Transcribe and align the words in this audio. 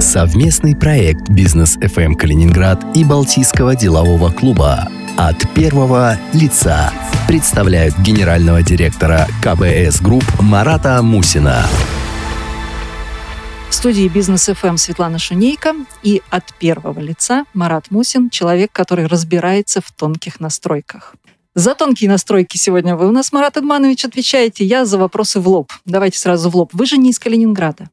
Совместный 0.00 0.76
проект 0.76 1.28
«Бизнес 1.28 1.76
FM 1.78 2.14
Калининград» 2.14 2.84
и 2.94 3.04
Балтийского 3.04 3.74
делового 3.74 4.30
клуба 4.30 4.88
от 5.16 5.36
первого 5.54 6.16
лица 6.32 6.92
представляют 7.26 7.98
генерального 7.98 8.62
директора 8.62 9.26
КБС 9.42 10.00
Групп 10.00 10.24
Марата 10.40 11.02
Мусина. 11.02 11.66
В 13.70 13.74
студии 13.74 14.06
«Бизнес 14.08 14.46
ФМ» 14.46 14.76
Светлана 14.76 15.18
Шунейко 15.18 15.74
и 16.02 16.22
от 16.30 16.54
первого 16.60 17.00
лица 17.00 17.44
Марат 17.52 17.90
Мусин, 17.90 18.30
человек, 18.30 18.70
который 18.72 19.06
разбирается 19.06 19.80
в 19.80 19.90
тонких 19.90 20.38
настройках. 20.38 21.16
За 21.56 21.74
тонкие 21.74 22.10
настройки 22.10 22.56
сегодня 22.56 22.96
вы 22.96 23.08
у 23.08 23.12
нас, 23.12 23.32
Марат 23.32 23.56
Эдманович, 23.56 24.04
отвечаете. 24.04 24.64
Я 24.64 24.86
за 24.86 24.98
вопросы 24.98 25.40
в 25.40 25.48
лоб. 25.48 25.72
Давайте 25.84 26.18
сразу 26.18 26.50
в 26.50 26.56
лоб. 26.56 26.70
Вы 26.72 26.86
же 26.86 26.96
не 26.98 27.10
из 27.10 27.18
Калининграда. 27.18 27.88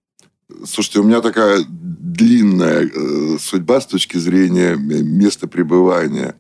Слушайте, 0.65 0.99
у 0.99 1.03
меня 1.03 1.21
такая 1.21 1.63
длинная 1.67 2.87
э, 2.87 3.37
судьба 3.39 3.81
с 3.81 3.87
точки 3.87 4.17
зрения 4.17 4.75
места 4.75 5.47
пребывания. 5.47 6.35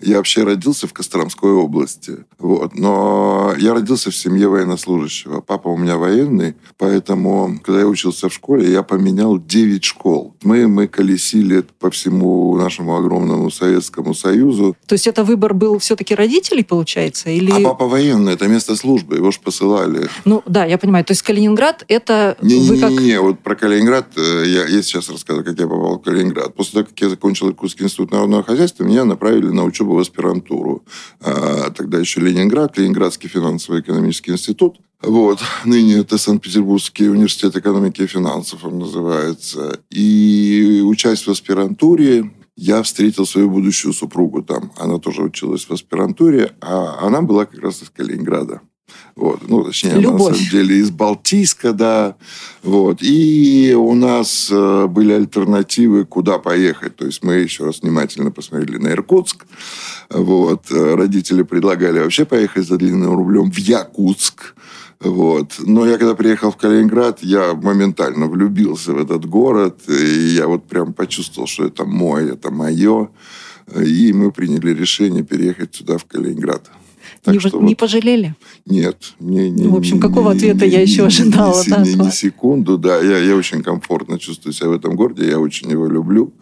Я 0.00 0.18
вообще 0.18 0.44
родился 0.44 0.86
в 0.86 0.92
Костромской 0.92 1.52
области. 1.52 2.24
Вот. 2.38 2.74
Но 2.74 3.54
я 3.58 3.74
родился 3.74 4.10
в 4.10 4.16
семье 4.16 4.48
военнослужащего. 4.48 5.40
Папа 5.40 5.68
у 5.68 5.76
меня 5.76 5.96
военный, 5.96 6.54
поэтому, 6.78 7.58
когда 7.62 7.80
я 7.80 7.86
учился 7.86 8.28
в 8.28 8.34
школе, 8.34 8.70
я 8.70 8.82
поменял 8.82 9.38
9 9.38 9.84
школ. 9.84 10.34
Мы, 10.42 10.68
мы 10.68 10.88
колесили 10.88 11.64
по 11.78 11.90
всему 11.90 12.56
нашему 12.56 12.96
огромному 12.96 13.50
Советскому 13.50 14.14
Союзу. 14.14 14.76
То 14.86 14.94
есть 14.94 15.06
это 15.06 15.24
выбор 15.24 15.54
был 15.54 15.78
все-таки 15.78 16.14
родителей, 16.14 16.64
получается? 16.64 17.30
Или... 17.30 17.50
А 17.50 17.60
папа 17.60 17.86
военный, 17.86 18.34
это 18.34 18.48
место 18.48 18.76
службы, 18.76 19.16
его 19.16 19.30
же 19.30 19.40
посылали. 19.40 20.08
Ну 20.24 20.42
да, 20.46 20.64
я 20.64 20.78
понимаю. 20.78 21.04
То 21.04 21.12
есть 21.12 21.22
Калининград 21.22 21.84
это... 21.88 22.36
Не-не-не, 22.42 22.80
как... 22.80 22.90
не, 22.90 23.20
вот 23.20 23.40
про 23.40 23.54
Калининград 23.54 24.06
э, 24.16 24.44
я, 24.46 24.66
я 24.66 24.82
сейчас 24.82 25.08
расскажу, 25.08 25.44
как 25.44 25.58
я 25.58 25.66
попал 25.66 25.98
в 25.98 26.02
Калининград. 26.02 26.54
После 26.54 26.72
того, 26.72 26.86
как 26.86 27.00
я 27.00 27.08
закончил 27.08 27.48
Иркутский 27.48 27.84
институт 27.84 28.12
народного 28.12 28.42
хозяйства, 28.42 28.84
меня 28.84 29.04
направили 29.04 29.48
на 29.48 29.64
учебу 29.64 29.83
в 29.92 29.98
аспирантуру. 29.98 30.84
А, 31.20 31.70
тогда 31.70 31.98
еще 31.98 32.20
Ленинград, 32.20 32.78
Ленинградский 32.78 33.28
финансово-экономический 33.28 34.32
институт. 34.32 34.78
Вот. 35.02 35.40
Ныне 35.64 35.96
это 35.96 36.16
Санкт-Петербургский 36.16 37.08
университет 37.08 37.56
экономики 37.56 38.02
и 38.02 38.06
финансов 38.06 38.64
он 38.64 38.78
называется. 38.78 39.80
И 39.90 40.82
учась 40.84 41.26
в 41.26 41.30
аспирантуре, 41.30 42.30
я 42.56 42.82
встретил 42.82 43.26
свою 43.26 43.50
будущую 43.50 43.92
супругу 43.92 44.42
там. 44.42 44.72
Она 44.76 44.98
тоже 44.98 45.22
училась 45.22 45.64
в 45.64 45.72
аспирантуре, 45.72 46.54
а 46.60 47.06
она 47.06 47.20
была 47.22 47.46
как 47.46 47.60
раз 47.60 47.82
из 47.82 47.90
Калининграда. 47.90 48.60
Вот. 49.16 49.48
Ну, 49.48 49.64
точнее, 49.64 49.94
Любовь. 49.94 50.32
на 50.32 50.34
самом 50.34 50.50
деле 50.50 50.76
из 50.76 50.90
Балтийска, 50.90 51.72
да. 51.72 52.16
Вот. 52.62 52.98
И 53.00 53.74
у 53.76 53.94
нас 53.94 54.48
э, 54.50 54.86
были 54.88 55.12
альтернативы, 55.12 56.04
куда 56.04 56.38
поехать. 56.38 56.96
То 56.96 57.06
есть 57.06 57.22
мы 57.22 57.34
еще 57.34 57.64
раз 57.64 57.82
внимательно 57.82 58.32
посмотрели 58.32 58.78
на 58.78 58.88
Иркутск. 58.88 59.46
Вот. 60.10 60.64
Родители 60.70 61.42
предлагали 61.42 62.00
вообще 62.00 62.24
поехать 62.24 62.66
за 62.66 62.76
длинным 62.76 63.14
рублем 63.14 63.52
в 63.52 63.58
Якутск. 63.58 64.54
Вот. 65.00 65.54
Но 65.58 65.86
я 65.86 65.98
когда 65.98 66.14
приехал 66.14 66.50
в 66.50 66.56
Калининград, 66.56 67.18
я 67.22 67.54
моментально 67.54 68.26
влюбился 68.26 68.94
в 68.94 68.98
этот 68.98 69.26
город. 69.26 69.80
И 69.88 70.34
я 70.36 70.48
вот 70.48 70.66
прям 70.66 70.92
почувствовал, 70.92 71.46
что 71.46 71.66
это 71.66 71.84
мой, 71.84 72.30
это 72.30 72.50
мое. 72.50 73.10
И 73.76 74.12
мы 74.12 74.32
приняли 74.32 74.74
решение 74.74 75.22
переехать 75.22 75.74
сюда, 75.74 75.98
в 75.98 76.04
Калининград. 76.04 76.68
Так 77.24 77.34
не, 77.34 77.40
что 77.40 77.58
не 77.58 77.68
вот, 77.68 77.78
пожалели? 77.78 78.34
Нет. 78.66 79.14
Не, 79.18 79.48
не, 79.50 79.64
ну, 79.64 79.70
в 79.70 79.76
общем, 79.76 79.98
какого 79.98 80.32
не, 80.32 80.36
ответа 80.36 80.66
не, 80.66 80.72
я 80.72 80.82
еще 80.82 81.06
ожидала? 81.06 81.62
Ни, 81.64 81.70
да, 81.70 81.82
ни, 81.82 81.94
ни 81.94 82.10
секунду, 82.10 82.76
да. 82.76 83.00
Я, 83.00 83.18
я 83.18 83.34
очень 83.34 83.62
комфортно 83.62 84.18
чувствую 84.18 84.52
себя 84.52 84.68
в 84.68 84.72
этом 84.72 84.94
городе. 84.94 85.26
Я 85.26 85.38
очень 85.38 85.70
его 85.70 85.86
люблю. 85.86 86.32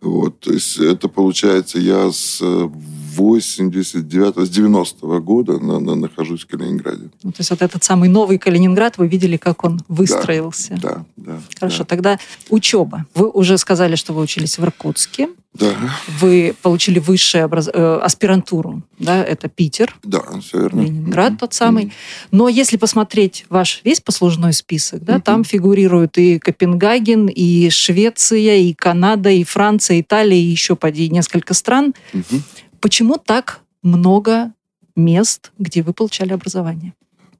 Вот, 0.00 0.38
то 0.40 0.52
есть 0.52 0.78
это 0.78 1.08
получается 1.08 1.78
я 1.78 2.12
с 2.12 2.40
89 2.40 4.36
с 4.36 4.58
90-го 4.58 5.20
года 5.20 5.58
на, 5.58 5.80
на, 5.80 5.94
нахожусь 5.96 6.42
в 6.42 6.46
Калининграде. 6.46 7.10
Ну, 7.22 7.32
то 7.32 7.40
есть 7.40 7.50
вот 7.50 7.62
этот 7.62 7.82
самый 7.82 8.08
новый 8.08 8.38
Калининград, 8.38 8.98
вы 8.98 9.08
видели, 9.08 9.36
как 9.36 9.64
он 9.64 9.80
выстроился? 9.88 10.78
Да, 10.80 11.04
да. 11.16 11.32
да 11.32 11.40
Хорошо, 11.58 11.78
да. 11.78 11.84
тогда 11.84 12.18
учеба. 12.48 13.06
Вы 13.14 13.28
уже 13.28 13.58
сказали, 13.58 13.96
что 13.96 14.12
вы 14.12 14.22
учились 14.22 14.58
в 14.58 14.62
Иркутске. 14.62 15.28
Да. 15.54 15.74
Вы 16.20 16.54
получили 16.62 16.98
высшую 16.98 17.46
образ... 17.46 17.68
э, 17.72 18.00
аспирантуру, 18.02 18.82
да, 18.98 19.24
это 19.24 19.48
Питер. 19.48 19.96
Да, 20.02 20.20
все 20.40 20.60
верно. 20.60 20.82
Ленинград 20.82 21.32
mm-hmm. 21.32 21.38
тот 21.38 21.54
самый. 21.54 21.84
Mm-hmm. 21.86 21.92
Но 22.32 22.48
если 22.48 22.76
посмотреть 22.76 23.44
ваш 23.48 23.80
весь 23.82 24.00
послужной 24.00 24.52
список, 24.52 25.02
да, 25.02 25.16
mm-hmm. 25.16 25.22
там 25.22 25.44
фигурируют 25.44 26.18
и 26.18 26.38
Копенгаген, 26.38 27.26
и 27.26 27.70
Швеция, 27.70 28.56
и 28.56 28.74
Канада, 28.74 29.30
и 29.30 29.42
Франция, 29.42 30.00
Италия, 30.00 30.38
и 30.38 30.44
еще 30.44 30.76
поди 30.76 31.08
несколько 31.08 31.54
стран. 31.54 31.94
Mm-hmm. 32.12 32.42
Почему 32.80 33.16
так 33.16 33.60
много 33.82 34.52
мест, 34.94 35.50
где 35.58 35.82
вы 35.82 35.92
получали 35.92 36.32
образование? 36.32 36.92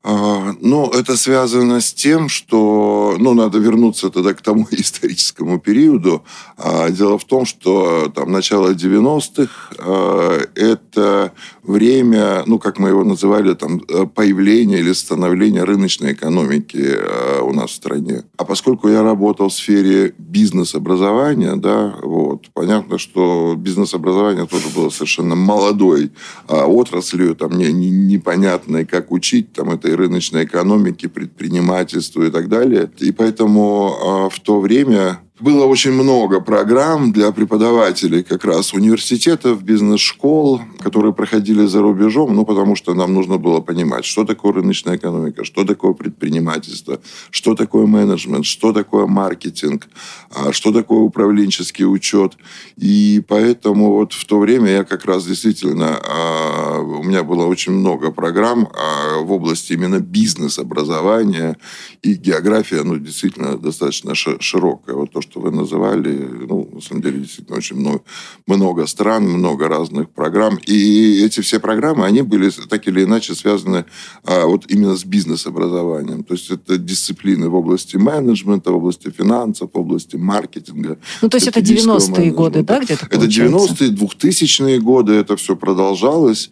А, 0.05 0.55
ну, 0.61 0.89
это 0.91 1.17
связано 1.17 1.81
с 1.81 1.93
тем, 1.93 2.29
что, 2.29 3.17
ну, 3.19 3.35
надо 3.35 3.59
вернуться 3.59 4.11
тогда 4.11 4.33
к 4.33 4.41
тому 4.41 4.67
историческому 4.71 5.59
периоду. 5.59 6.23
А, 6.57 6.91
дело 6.91 7.19
в 7.19 7.25
том, 7.25 7.45
что 7.45 8.11
там 8.15 8.31
начало 8.31 8.75
90-х 8.75 9.75
а, 9.79 10.41
это 10.55 11.33
время, 11.65 12.45
ну, 12.47 12.59
как 12.59 12.79
мы 12.79 12.91
его 12.91 13.05
называли, 13.05 13.55
там, 13.55 13.81
появления 14.15 14.79
или 14.79 14.93
становления 14.93 15.65
рыночной 15.65 16.13
экономики 16.13 16.97
у 17.43 17.53
нас 17.53 17.71
в 17.71 17.75
стране. 17.75 18.23
А 18.39 18.45
поскольку 18.45 18.89
я 18.89 19.03
работал 19.03 19.49
в 19.49 19.53
сфере 19.53 20.15
бизнес-образования, 20.17 21.57
да, 21.57 21.95
вот, 22.03 22.47
понятно, 22.55 22.97
что 22.97 23.55
бизнес-образование 23.57 24.47
тоже 24.47 24.69
было 24.75 24.89
совершенно 24.89 25.35
молодой 25.35 26.11
отраслью, 26.49 27.35
там, 27.35 27.59
не, 27.59 27.71
не, 27.71 27.91
непонятной, 27.91 28.87
как 28.87 29.13
учить, 29.13 29.53
там, 29.53 29.71
это 29.71 29.88
этой 29.89 29.95
рыночной 29.95 30.45
экономики, 30.45 31.07
предпринимательству 31.07 32.25
и 32.25 32.31
так 32.31 32.49
далее. 32.49 32.91
И 32.99 33.13
поэтому 33.13 33.97
а, 34.01 34.29
в 34.29 34.39
то 34.41 34.61
время 34.61 35.21
было 35.41 35.67
очень 35.67 35.93
много 35.93 36.41
программ 36.41 37.13
для 37.13 37.33
преподавателей 37.33 38.23
как 38.23 38.45
раз 38.45 38.73
университетов, 38.73 39.63
бизнес-школ, 39.63 40.61
которые 40.81 41.13
проходили 41.13 41.67
за 41.67 41.81
рубежом, 41.81 42.35
ну, 42.35 42.45
потому 42.45 42.77
что 42.77 42.95
нам 42.95 43.15
нужно 43.15 43.39
было 43.39 43.61
понимать, 43.61 44.05
что 44.05 44.25
такое 44.25 44.55
рыночная 44.55 44.97
экономика, 44.97 45.45
что 45.45 45.65
такое 45.65 45.93
предпринимательство, 45.93 47.01
что 47.31 47.55
такое 47.55 47.87
менеджмент, 47.87 48.45
что 48.45 48.73
такое 48.73 49.07
маркетинг, 49.07 49.89
а, 50.35 50.53
что 50.53 50.73
такое 50.73 51.01
управленческий 51.01 51.85
учет. 51.85 52.37
И 52.77 53.23
поэтому 53.27 53.93
вот 53.93 54.13
в 54.13 54.25
то 54.25 54.39
время 54.39 54.71
я 54.71 54.85
как 54.85 55.05
раз 55.05 55.25
действительно, 55.25 56.01
а, 56.03 56.81
у 56.81 57.03
меня 57.03 57.23
было 57.23 57.47
очень 57.47 57.73
много 57.73 58.11
программ 58.11 58.69
а, 58.73 59.19
в 59.21 59.33
области 59.33 59.73
именно 59.73 60.01
бизнес-образования, 60.01 61.57
и 62.03 62.15
география, 62.15 62.83
ну, 62.83 62.97
действительно 62.99 63.59
достаточно 63.59 64.15
широкая. 64.15 64.97
Вот 64.97 65.13
то, 65.13 65.21
что 65.31 65.41
вы 65.41 65.51
называли, 65.51 66.29
ну, 66.49 66.69
на 66.73 66.81
самом 66.81 67.03
деле, 67.03 67.21
действительно 67.21 67.59
очень 67.59 67.77
много, 67.77 68.01
много 68.47 68.87
стран, 68.87 69.25
много 69.25 69.69
разных 69.69 70.09
программ. 70.11 70.59
И 70.67 71.23
эти 71.25 71.41
все 71.41 71.61
программы, 71.61 72.07
они 72.07 72.23
были 72.23 72.51
так 72.51 72.89
или 72.89 73.05
иначе 73.05 73.35
связаны 73.35 73.85
а, 74.25 74.47
вот 74.47 74.65
именно 74.69 74.97
с 74.97 75.05
бизнес-образованием. 75.05 76.25
То 76.25 76.35
есть 76.35 76.51
это 76.51 76.79
дисциплины 76.79 77.49
в 77.49 77.55
области 77.55 77.97
менеджмента, 77.97 78.71
в 78.71 78.77
области 78.77 79.11
финансов, 79.11 79.71
в 79.73 79.79
области 79.79 80.17
маркетинга. 80.17 80.99
Ну, 81.23 81.29
то 81.29 81.37
есть 81.37 81.49
это 81.49 81.61
90-е 81.61 82.31
годы, 82.31 82.63
да, 82.63 82.81
где-то 82.81 83.07
Это 83.11 83.27
90-е, 83.27 83.91
2000-е 83.91 84.81
годы, 84.81 85.13
это 85.13 85.37
все 85.37 85.57
продолжалось 85.57 86.51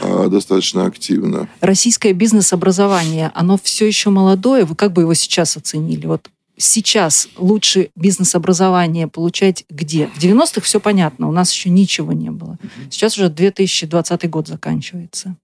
а, 0.00 0.28
достаточно 0.28 0.86
активно. 0.86 1.48
Российское 1.60 2.12
бизнес-образование, 2.12 3.30
оно 3.34 3.58
все 3.62 3.86
еще 3.86 4.10
молодое. 4.10 4.64
Вы 4.64 4.74
как 4.74 4.92
бы 4.92 5.02
его 5.02 5.14
сейчас 5.14 5.56
оценили? 5.56 6.06
Вот 6.06 6.28
сейчас 6.58 7.28
лучше 7.36 7.90
бизнес-образование 7.96 9.08
получать 9.08 9.64
где? 9.70 10.08
В 10.08 10.18
90-х 10.18 10.60
все 10.60 10.80
понятно, 10.80 11.28
у 11.28 11.32
нас 11.32 11.52
еще 11.52 11.70
ничего 11.70 12.12
не 12.12 12.30
было. 12.30 12.58
Сейчас 12.90 13.16
уже 13.16 13.28
2020 13.28 14.28
год 14.28 14.48
заканчивается. 14.48 15.36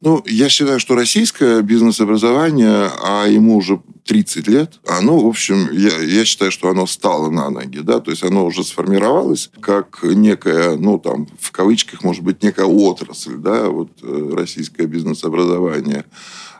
Ну, 0.00 0.22
я 0.26 0.48
считаю, 0.48 0.78
что 0.78 0.94
российское 0.94 1.62
бизнес-образование, 1.62 2.90
а 3.02 3.26
ему 3.26 3.56
уже 3.56 3.80
30 4.04 4.46
лет, 4.46 4.80
оно, 4.86 5.18
в 5.18 5.26
общем, 5.26 5.70
я, 5.72 5.98
я 5.98 6.24
считаю, 6.24 6.52
что 6.52 6.68
оно 6.68 6.86
стало 6.86 7.30
на 7.30 7.50
ноги, 7.50 7.78
да, 7.78 8.00
то 8.00 8.10
есть 8.10 8.22
оно 8.22 8.46
уже 8.46 8.62
сформировалось 8.62 9.50
как 9.60 10.00
некая, 10.02 10.76
ну, 10.76 10.98
там, 10.98 11.26
в 11.40 11.50
кавычках, 11.50 12.04
может 12.04 12.22
быть, 12.22 12.42
некая 12.42 12.66
отрасль, 12.66 13.36
да, 13.36 13.68
вот 13.68 13.90
э, 14.02 14.30
российское 14.34 14.86
бизнес-образование. 14.86 16.04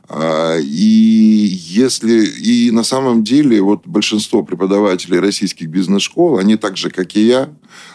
А, 0.08 0.58
и 0.58 1.56
если 1.76 2.24
и 2.24 2.70
на 2.70 2.84
самом 2.84 3.24
деле 3.24 3.60
вот 3.60 3.86
большинство 3.86 4.42
преподавателей 4.42 5.18
российских 5.18 5.68
бизнес-школ, 5.68 6.38
они 6.38 6.56
так 6.56 6.76
же, 6.76 6.90
как 6.90 7.16
и 7.16 7.26
я, 7.26 7.50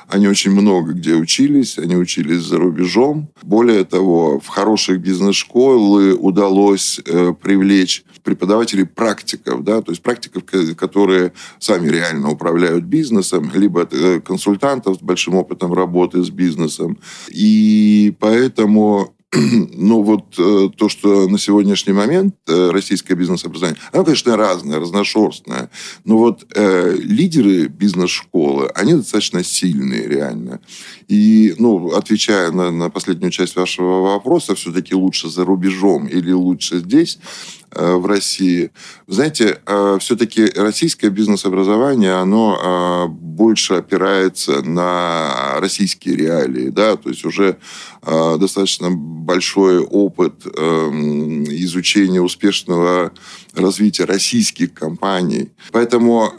они 0.07 0.27
очень 0.27 0.51
много 0.51 0.93
где 0.93 1.15
учились, 1.15 1.77
они 1.77 1.95
учились 1.95 2.41
за 2.41 2.57
рубежом. 2.57 3.29
Более 3.43 3.85
того, 3.85 4.39
в 4.39 4.47
хороших 4.47 4.99
бизнес-школы 4.99 6.13
удалось 6.13 6.99
э, 7.05 7.33
привлечь 7.41 8.03
преподавателей 8.23 8.85
практиков, 8.85 9.63
да, 9.63 9.81
то 9.81 9.91
есть 9.91 10.03
практиков, 10.03 10.43
которые 10.75 11.33
сами 11.59 11.89
реально 11.89 12.29
управляют 12.29 12.83
бизнесом, 12.83 13.51
либо 13.53 13.87
э, 13.89 14.19
консультантов 14.19 14.97
с 14.97 15.01
большим 15.01 15.35
опытом 15.35 15.73
работы 15.73 16.23
с 16.23 16.29
бизнесом. 16.29 16.99
И 17.29 18.13
поэтому 18.19 19.15
ну, 19.33 20.01
вот 20.01 20.36
э, 20.38 20.69
то, 20.75 20.89
что 20.89 21.30
на 21.30 21.38
сегодняшний 21.38 21.94
момент 21.94 22.36
э, 22.50 22.69
российское 22.72 23.16
бизнес-образование, 23.16 23.80
оно, 23.94 24.04
конечно, 24.04 24.36
разное, 24.36 24.80
разношерстное, 24.80 25.69
но 26.04 26.18
вот 26.18 26.45
э, 26.54 26.98
лидеры 26.98 27.68
бизнес-школы, 27.68 28.68
они 28.75 28.94
достаточно 28.94 29.42
сильные, 29.42 30.06
реально. 30.06 30.60
И, 31.07 31.56
ну, 31.57 31.94
отвечая 31.95 32.51
на, 32.51 32.72
на 32.72 32.89
последнюю 32.89 33.31
часть 33.31 33.56
вашего 33.56 34.01
вопроса, 34.01 34.54
все-таки 34.54 34.94
лучше 34.95 35.30
за 35.30 35.45
рубежом 35.45 36.07
или 36.07 36.33
лучше 36.33 36.80
здесь, 36.80 37.18
в 37.73 38.06
России. 38.06 38.71
Знаете, 39.07 39.59
э, 39.65 39.97
все-таки 40.00 40.45
российское 40.56 41.09
бизнес-образование, 41.09 42.13
оно 42.13 42.57
э, 42.57 43.07
больше 43.09 43.75
опирается 43.75 44.62
на 44.62 45.59
российские 45.59 46.15
реалии, 46.15 46.69
да, 46.69 46.95
то 46.95 47.09
есть 47.09 47.25
уже 47.25 47.57
достаточно 48.03 48.89
большой 48.89 49.77
опыт 49.77 50.47
эм, 50.57 51.44
изучения 51.44 52.19
успешного 52.19 53.12
развития 53.53 54.06
российских 54.06 54.73
компаний. 54.73 55.51
Поэтому, 55.71 56.31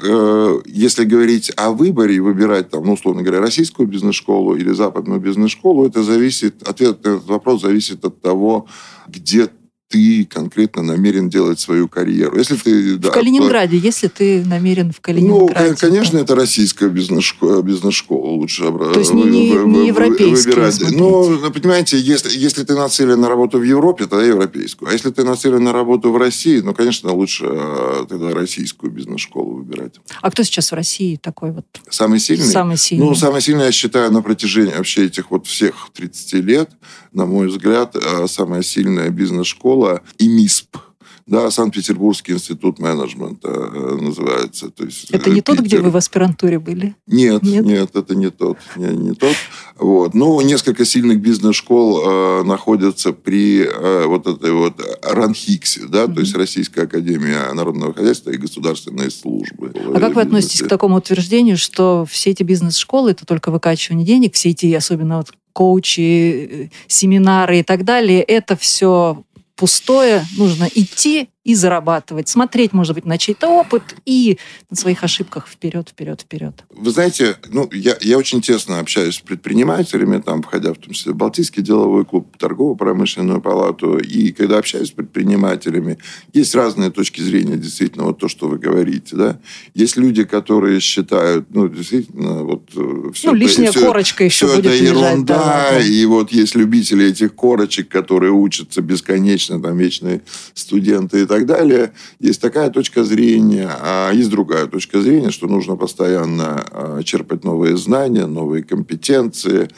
если 0.67 1.05
говорить 1.05 1.53
о 1.57 1.71
выборе 1.71 2.17
и 2.17 2.21
выбирать, 2.21 2.71
там, 2.71 2.85
ну, 2.85 2.95
условно 2.95 3.23
говоря, 3.23 3.41
российскую 3.41 3.87
бизнес-школу 3.87 4.57
или 4.57 4.73
западную 4.73 5.21
бизнес-школу, 5.21 5.87
это 5.87 6.03
зависит, 6.03 6.67
ответ 6.67 7.05
на 7.05 7.11
этот 7.11 7.27
вопрос 7.27 7.63
зависит 7.63 8.05
от 8.05 8.21
того, 8.21 8.67
где 9.07 9.49
ты 9.93 10.25
конкретно 10.25 10.83
намерен 10.83 11.29
делать 11.29 11.61
свою 11.61 11.87
карьеру. 11.87 12.39
Если 12.39 12.57
ты, 12.57 12.97
да, 12.97 13.11
в 13.11 13.13
Калининграде, 13.13 13.79
то... 13.79 13.85
если 13.85 14.09
ты 14.09 14.43
намерен 14.43 14.91
в 14.91 15.01
Калининграде. 15.03 15.71
Ну, 15.71 15.77
конечно, 15.79 16.17
это 16.17 16.35
российская 16.35 16.89
бизнес-школа, 16.89 17.61
бизнес-школа 17.61 18.31
лучше 18.31 18.63
То 18.63 18.99
есть 18.99 19.13
не, 19.13 19.25
не, 19.25 19.51
не 19.51 19.89
европейская, 19.89 20.53
выбирать. 20.53 20.81
Ну, 20.93 21.29
ну, 21.29 21.51
понимаете, 21.51 21.99
если, 22.01 22.31
если 22.39 22.65
ты 22.65 22.75
нацелен 22.75 23.21
на 23.21 23.29
работу 23.29 23.59
в 23.59 23.63
Европе, 23.63 24.07
тогда 24.07 24.25
европейскую. 24.25 24.89
А 24.89 24.93
если 24.93 25.11
ты 25.11 25.25
нацелен 25.25 25.63
на 25.63 25.75
работу 25.75 26.11
в 26.11 26.17
России, 26.17 26.61
ну, 26.61 26.73
конечно, 26.73 27.13
лучше 27.13 27.45
э, 27.51 28.07
тогда 28.09 28.31
российскую 28.31 28.91
бизнес-школу 28.91 29.57
выбирать. 29.57 29.97
А 30.23 30.31
кто 30.31 30.43
сейчас 30.43 30.73
в 30.73 30.75
России 30.75 31.17
такой 31.17 31.53
вот? 31.53 31.67
Самый 31.91 32.19
сильный? 32.19 32.47
Самый 32.47 32.79
сильный. 32.79 33.05
Ну, 33.05 33.15
самый 33.15 33.43
сильный, 33.43 33.67
я 33.67 33.73
считаю, 33.73 34.11
на 34.11 34.23
протяжении 34.23 34.73
вообще 34.73 35.05
этих 35.05 35.31
вот 35.31 35.47
всех 35.47 35.91
30 35.93 36.33
лет, 36.45 36.71
на 37.13 37.27
мой 37.27 37.49
взгляд, 37.49 37.95
э, 37.95 38.27
самая 38.27 38.63
сильная 38.63 39.11
бизнес-школа 39.11 39.82
и 40.19 40.29
МИСП 40.29 40.77
да, 41.27 41.51
Санкт-Петербургский 41.51 42.33
институт 42.33 42.79
менеджмента 42.79 43.49
э, 43.49 43.97
называется. 44.01 44.71
То 44.71 44.85
есть, 44.85 45.11
это 45.11 45.31
не 45.31 45.37
Питер. 45.37 45.57
тот, 45.57 45.65
где 45.65 45.79
вы 45.79 45.91
в 45.91 45.97
аспирантуре 45.97 46.59
были? 46.59 46.95
Нет, 47.07 47.43
нет, 47.43 47.65
нет 47.65 47.95
это 47.95 48.15
не 48.15 48.31
тот. 48.31 48.59
Не, 48.77 48.97
не 48.97 49.15
тот. 49.15 49.35
Вот. 49.79 50.15
Ну, 50.15 50.41
несколько 50.41 50.85
сильных 50.85 51.21
бизнес-школ 51.21 52.03
э, 52.05 52.43
находятся 52.45 53.13
при 53.13 53.63
э, 53.65 54.07
вот 54.07 54.27
этой 54.27 54.53
вот 54.53 54.81
РАНХИКСе, 55.03 55.87
да, 55.87 56.05
mm-hmm. 56.05 56.15
то 56.15 56.21
есть 56.21 56.35
Российская 56.35 56.83
Академия 56.83 57.53
Народного 57.53 57.95
Хозяйства 57.95 58.31
и 58.31 58.37
Государственной 58.37 59.11
Службы. 59.11 59.73
А 59.95 60.01
как 60.01 60.15
вы 60.15 60.23
относитесь 60.23 60.63
к 60.63 60.69
такому 60.69 60.97
утверждению, 60.97 61.57
что 61.57 62.05
все 62.09 62.31
эти 62.31 62.43
бизнес-школы 62.43 63.13
это 63.13 63.25
только 63.25 63.51
выкачивание 63.51 64.07
денег, 64.07 64.35
все 64.35 64.51
эти, 64.51 64.73
особенно 64.73 65.19
вот 65.19 65.33
коучи, 65.53 66.01
э, 66.01 66.69
семинары 66.89 67.61
и 67.61 67.63
так 67.63 67.85
далее, 67.85 68.23
это 68.23 68.57
все 68.57 69.25
пустое, 69.63 70.27
нужно 70.37 70.69
идти 70.75 71.29
и 71.45 71.57
зарабатывать, 71.57 72.29
смотреть, 72.29 72.73
может 72.73 72.95
быть, 72.95 73.05
на 73.05 73.19
чей-то 73.19 73.49
опыт 73.49 73.83
и 74.07 74.39
на 74.71 74.77
своих 74.77 75.03
ошибках 75.03 75.49
вперед, 75.49 75.89
вперед, 75.89 76.21
вперед. 76.21 76.65
Вы 76.71 76.91
знаете, 76.93 77.37
ну, 77.49 77.69
я, 77.73 77.97
я 78.01 78.17
очень 78.17 78.41
тесно 78.41 78.79
общаюсь 78.79 79.17
с 79.17 79.21
предпринимателями, 79.21 80.21
там, 80.21 80.43
входя 80.43 80.73
в 80.73 80.79
том 80.79 80.93
числе 80.93 81.13
в 81.13 81.17
Балтийский 81.17 81.63
деловой 81.63 82.05
клуб, 82.05 82.37
торгово-промышленную 82.39 83.41
палату, 83.41 83.99
и 83.99 84.31
когда 84.31 84.59
общаюсь 84.59 84.89
с 84.89 84.93
предпринимателями, 84.93 85.99
есть 86.33 86.55
разные 86.55 86.91
точки 86.91 87.21
зрения, 87.21 87.57
действительно, 87.57 88.05
вот 88.05 88.19
то, 88.19 88.29
что 88.29 88.47
вы 88.47 88.59
говорите, 88.59 89.17
да. 89.17 89.41
Есть 89.75 89.97
люди, 89.97 90.23
которые 90.23 90.79
считают, 90.79 91.47
ну, 91.51 91.69
действительно, 91.69 92.45
вот... 92.45 92.71
Э, 92.77 93.11
все 93.13 93.31
ну, 93.31 93.37
это, 93.37 93.45
лишняя 93.45 93.71
все, 93.73 93.81
корочка 93.81 94.25
еще 94.25 94.47
все 94.47 94.57
будет 94.57 94.67
это 94.67 94.85
лежать, 94.85 95.25
да, 95.25 95.71
да. 95.73 95.81
и 95.81 96.05
вот 96.05 96.31
есть 96.31 96.55
любители 96.55 97.07
этих 97.07 97.35
корочек, 97.35 97.89
которые 97.89 98.31
учатся 98.31 98.81
бесконечно, 98.81 99.61
там, 99.61 99.77
вечные 99.77 100.23
студенты 100.55 101.23
и 101.23 101.27
так 101.33 101.47
далее. 101.47 101.93
Есть 102.21 102.43
такая 102.43 102.69
точка 102.69 103.05
зрения, 103.05 103.71
а 103.81 104.13
есть 104.13 104.29
другая 104.29 104.67
точка 104.67 105.01
зрения, 105.01 105.31
что 105.31 105.47
нужно 105.47 105.77
постоянно 105.77 106.63
а, 106.71 107.03
черпать 107.03 107.43
новые 107.43 107.79
знания, 107.79 108.27
новые 108.27 108.63
компетенции, 108.63 109.71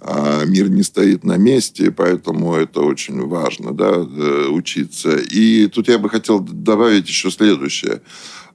а 0.00 0.44
мир 0.46 0.70
не 0.70 0.82
стоит 0.82 1.22
на 1.22 1.36
месте, 1.36 1.90
поэтому 1.90 2.54
это 2.54 2.80
очень 2.80 3.20
важно, 3.28 3.72
да, 3.72 3.90
э, 3.90 4.46
учиться. 4.48 5.16
И 5.16 5.66
тут 5.66 5.88
я 5.88 5.98
бы 5.98 6.08
хотел 6.08 6.40
добавить 6.40 7.08
еще 7.08 7.30
следующее. 7.30 8.00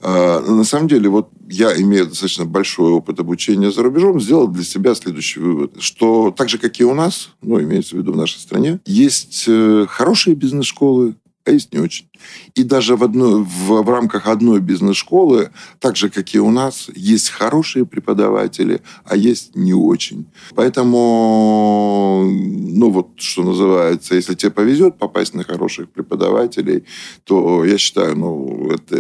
А, 0.02 0.42
на 0.42 0.64
самом 0.64 0.88
деле, 0.88 1.10
вот 1.10 1.30
я, 1.48 1.80
имея 1.80 2.06
достаточно 2.06 2.46
большой 2.46 2.92
опыт 2.92 3.20
обучения 3.20 3.72
за 3.72 3.84
рубежом, 3.84 4.20
сделал 4.20 4.48
для 4.48 4.64
себя 4.64 4.96
следующий 4.96 5.40
вывод, 5.40 5.74
что 5.80 6.34
так 6.36 6.50
же, 6.50 6.58
как 6.58 6.80
и 6.80 6.84
у 6.84 6.96
нас, 6.96 7.30
ну, 7.44 7.62
имеется 7.62 7.96
в 7.96 8.00
виду 8.00 8.14
в 8.14 8.18
нашей 8.18 8.40
стране, 8.40 8.80
есть 8.86 9.46
э, 9.48 9.86
хорошие 9.88 10.36
бизнес-школы, 10.36 11.16
а 11.48 11.52
есть 11.52 11.74
не 11.74 11.80
очень. 11.80 12.08
И 12.56 12.64
даже 12.64 12.96
в, 12.96 13.04
одной, 13.04 13.44
в, 13.44 13.82
в 13.82 13.90
рамках 13.90 14.28
одной 14.28 14.60
бизнес-школы, 14.60 15.52
так 15.80 15.96
же, 15.96 16.10
как 16.10 16.34
и 16.34 16.40
у 16.40 16.52
нас, 16.52 16.90
есть 16.96 17.30
хорошие 17.30 17.86
преподаватели, 17.86 18.82
а 19.06 19.16
есть 19.16 19.56
не 19.56 19.74
очень. 19.74 20.26
Поэтому, 20.56 22.24
ну 22.28 22.90
вот, 22.90 23.10
что 23.18 23.44
называется, 23.44 24.16
если 24.16 24.34
тебе 24.36 24.52
повезет 24.52 24.98
попасть 24.98 25.34
на 25.34 25.44
хороших 25.44 25.90
преподавателей, 25.90 26.84
то 27.24 27.64
я 27.66 27.78
считаю, 27.78 28.18
ну, 28.18 28.72
это 28.72 28.98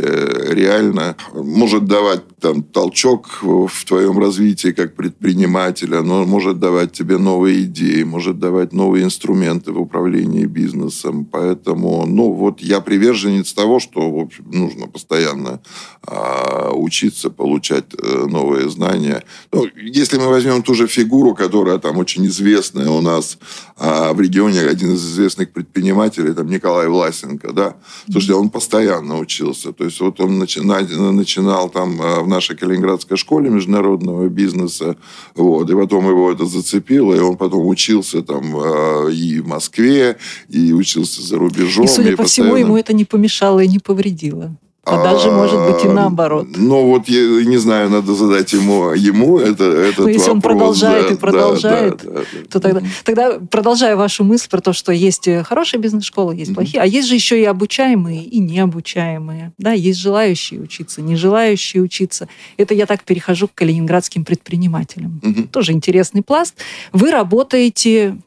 реально 0.53 1.15
может 1.33 1.85
давать 1.85 2.23
там 2.41 2.63
толчок 2.63 3.39
в 3.41 3.85
твоем 3.85 4.19
развитии 4.19 4.71
как 4.71 4.95
предпринимателя, 4.95 6.01
но 6.01 6.25
может 6.25 6.59
давать 6.59 6.91
тебе 6.91 7.17
новые 7.17 7.63
идеи, 7.63 8.03
может 8.03 8.39
давать 8.39 8.73
новые 8.73 9.05
инструменты 9.05 9.71
в 9.71 9.81
управлении 9.81 10.45
бизнесом. 10.45 11.25
Поэтому, 11.25 12.05
ну, 12.05 12.31
вот 12.31 12.61
я 12.61 12.79
привержен 12.79 13.17
приверженец 13.17 13.53
того, 13.53 13.79
что 13.79 14.11
в 14.11 14.19
общем, 14.19 14.45
нужно 14.51 14.87
постоянно 14.87 15.59
а, 16.01 16.71
учиться, 16.73 17.29
получать 17.29 17.85
а, 17.93 18.27
новые 18.27 18.69
знания. 18.69 19.23
Ну, 19.51 19.67
если 19.75 20.17
мы 20.17 20.27
возьмем 20.27 20.63
ту 20.63 20.73
же 20.73 20.87
фигуру, 20.87 21.33
которая 21.33 21.77
там 21.79 21.97
очень 21.97 22.25
известная 22.27 22.89
у 22.89 23.01
нас 23.01 23.37
а, 23.77 24.13
в 24.13 24.21
регионе, 24.21 24.61
один 24.61 24.93
из 24.93 25.05
известных 25.05 25.51
предпринимателей, 25.51 26.33
там 26.33 26.47
Николай 26.47 26.87
Власенко, 26.87 27.53
да, 27.53 27.75
слушайте, 28.09 28.33
он 28.33 28.49
постоянно 28.49 29.19
учился. 29.19 29.71
То 29.71 29.85
есть 29.85 29.99
вот 29.99 30.19
он 30.19 30.37
начинал, 30.37 30.81
начинал 31.13 31.69
там 31.69 32.01
а, 32.01 32.23
в 32.27 32.29
нашей 32.29 32.55
Калининградской 32.55 33.17
школе 33.17 33.49
международного 33.49 34.27
бизнеса, 34.27 34.97
вот, 35.35 35.69
и 35.69 35.73
потом 35.73 36.07
его 36.09 36.31
это 36.31 36.45
зацепило, 36.45 37.15
и 37.15 37.19
он 37.19 37.37
потом 37.37 37.65
учился 37.65 38.21
там 38.21 38.55
а, 38.55 39.07
и 39.07 39.39
в 39.39 39.47
Москве, 39.47 40.17
и 40.49 40.73
учился 40.73 41.21
за 41.21 41.37
рубежом. 41.37 41.85
И, 41.85 41.87
судя 41.87 42.11
и 42.11 42.15
по 42.15 42.23
постоянно... 42.23 42.53
всему, 42.53 42.67
ему 42.67 42.77
это 42.77 42.93
не 42.93 43.05
помешало 43.05 43.61
и 43.61 43.67
не 43.67 43.79
повредило. 43.79 44.55
А, 44.89 45.03
даже, 45.03 45.31
может 45.31 45.59
быть, 45.65 45.83
и 45.83 45.87
наоборот. 45.87 46.47
Ну, 46.55 46.87
вот, 46.87 47.07
я 47.07 47.45
не 47.45 47.57
знаю, 47.57 47.89
надо 47.89 48.13
задать 48.13 48.53
ему, 48.53 48.91
ему 48.91 49.39
это, 49.39 49.63
этот 49.63 50.05
Но 50.05 50.09
если 50.09 50.29
вопрос, 50.29 50.35
он 50.35 50.41
продолжает 50.41 51.07
да, 51.07 51.13
и 51.13 51.17
продолжает, 51.17 52.01
да, 52.03 52.11
да, 52.11 52.19
то 52.49 52.59
тогда, 52.59 52.81
тогда, 53.03 53.39
продолжая 53.39 53.95
вашу 53.95 54.23
мысль 54.23 54.49
про 54.49 54.61
то, 54.61 54.73
что 54.73 54.91
есть 54.91 55.27
хорошие 55.43 55.79
бизнес-школы, 55.79 56.35
есть 56.35 56.51
mm-hmm. 56.51 56.55
плохие, 56.55 56.81
а 56.81 56.85
есть 56.85 57.07
же 57.07 57.15
еще 57.15 57.39
и 57.41 57.45
обучаемые, 57.45 58.23
и 58.23 58.39
необучаемые. 58.39 59.51
Да, 59.57 59.71
есть 59.71 59.99
желающие 59.99 60.61
учиться, 60.61 61.01
не 61.01 61.15
желающие 61.15 61.83
учиться. 61.83 62.27
Это 62.57 62.73
я 62.73 62.85
так 62.85 63.03
перехожу 63.03 63.47
к 63.47 63.53
калининградским 63.55 64.23
предпринимателям. 64.25 65.19
Mm-hmm. 65.23 65.47
Тоже 65.49 65.73
интересный 65.73 66.21
пласт. 66.21 66.55
Вы 66.93 67.11
работаете 67.11 68.17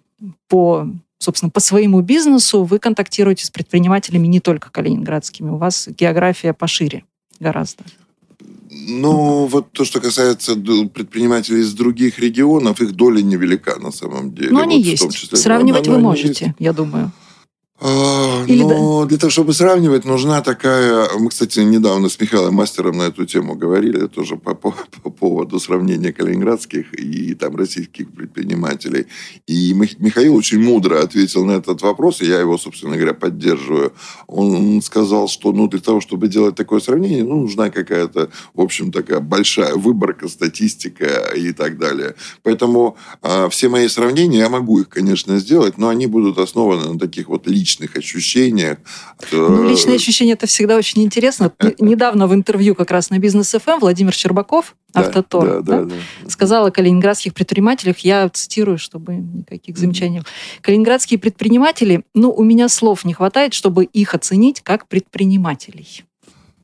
по 0.48 0.86
собственно, 1.20 1.50
по 1.50 1.60
своему 1.60 2.00
бизнесу 2.00 2.64
вы 2.64 2.80
контактируете 2.80 3.46
с 3.46 3.50
предпринимателями 3.50 4.26
не 4.26 4.40
только 4.40 4.70
калининградскими. 4.70 5.50
У 5.50 5.56
вас 5.56 5.88
география 5.88 6.52
пошире 6.52 7.04
гораздо. 7.38 7.84
Ну, 8.70 9.46
вот 9.46 9.72
то, 9.72 9.84
что 9.84 10.00
касается 10.00 10.54
предпринимателей 10.54 11.60
из 11.60 11.74
других 11.74 12.18
регионов, 12.18 12.80
их 12.80 12.94
доля 12.94 13.20
невелика 13.20 13.78
на 13.78 13.90
самом 13.90 14.32
деле. 14.32 14.50
Но 14.50 14.58
вот 14.58 14.64
они 14.64 14.80
есть. 14.80 15.12
Числе, 15.12 15.38
Сравнивать 15.38 15.86
вы 15.86 15.98
можете, 15.98 16.46
есть. 16.46 16.56
я 16.58 16.72
думаю. 16.72 17.12
А, 17.82 18.44
Или 18.46 18.62
но 18.62 19.00
да? 19.02 19.08
для 19.08 19.18
того, 19.18 19.30
чтобы 19.30 19.54
сравнивать, 19.54 20.04
нужна 20.04 20.42
такая... 20.42 21.08
Мы, 21.18 21.30
кстати, 21.30 21.60
недавно 21.60 22.10
с 22.10 22.20
Михаилом 22.20 22.54
Мастером 22.54 22.98
на 22.98 23.04
эту 23.04 23.24
тему 23.24 23.54
говорили, 23.54 24.06
тоже 24.06 24.36
по, 24.36 24.54
по, 24.54 24.74
по 25.02 25.10
поводу 25.10 25.58
сравнения 25.58 26.12
калининградских 26.12 26.92
и 26.92 27.34
там 27.34 27.56
российских 27.56 28.10
предпринимателей. 28.12 29.06
И 29.46 29.72
Михаил 29.72 30.36
очень 30.36 30.62
мудро 30.62 31.00
ответил 31.00 31.46
на 31.46 31.52
этот 31.52 31.80
вопрос, 31.80 32.20
и 32.20 32.26
я 32.26 32.38
его, 32.38 32.58
собственно 32.58 32.96
говоря, 32.96 33.14
поддерживаю. 33.14 33.94
Он 34.26 34.82
сказал, 34.82 35.28
что 35.28 35.52
ну, 35.52 35.66
для 35.66 35.80
того, 35.80 36.02
чтобы 36.02 36.28
делать 36.28 36.56
такое 36.56 36.80
сравнение, 36.80 37.24
ну, 37.24 37.40
нужна 37.40 37.70
какая-то, 37.70 38.28
в 38.52 38.60
общем, 38.60 38.92
такая 38.92 39.20
большая 39.20 39.74
выборка, 39.74 40.28
статистика 40.28 41.30
и 41.34 41.52
так 41.52 41.78
далее. 41.78 42.14
Поэтому 42.42 42.98
э, 43.22 43.48
все 43.48 43.70
мои 43.70 43.88
сравнения, 43.88 44.40
я 44.40 44.50
могу 44.50 44.80
их, 44.80 44.90
конечно, 44.90 45.38
сделать, 45.38 45.78
но 45.78 45.88
они 45.88 46.06
будут 46.06 46.36
основаны 46.36 46.92
на 46.92 46.98
таких 46.98 47.28
вот 47.28 47.46
личных 47.46 47.69
личных 47.70 47.96
ощущениях. 47.96 48.78
Ну, 49.30 49.68
личные 49.68 49.96
ощущения 49.96 50.32
это 50.32 50.46
всегда 50.46 50.76
очень 50.76 51.02
интересно. 51.02 51.52
Недавно 51.78 52.26
в 52.26 52.34
интервью 52.34 52.74
как 52.74 52.90
раз 52.90 53.10
на 53.10 53.18
Бизнес 53.18 53.50
ФМ 53.50 53.78
Владимир 53.80 54.12
Щербаков, 54.12 54.74
Автотор, 54.92 55.44
да, 55.44 55.60
да, 55.60 55.82
да, 55.82 55.84
да. 55.84 56.30
сказал 56.30 56.66
о 56.66 56.72
калининградских 56.72 57.32
предпринимателях, 57.32 58.00
я 58.00 58.28
цитирую, 58.28 58.76
чтобы 58.76 59.14
никаких 59.14 59.78
замечаний. 59.78 60.22
Калининградские 60.62 61.20
предприниматели, 61.20 62.02
ну, 62.12 62.32
у 62.32 62.42
меня 62.42 62.68
слов 62.68 63.04
не 63.04 63.14
хватает, 63.14 63.54
чтобы 63.54 63.84
их 63.84 64.14
оценить 64.14 64.62
как 64.62 64.88
предпринимателей. 64.88 66.04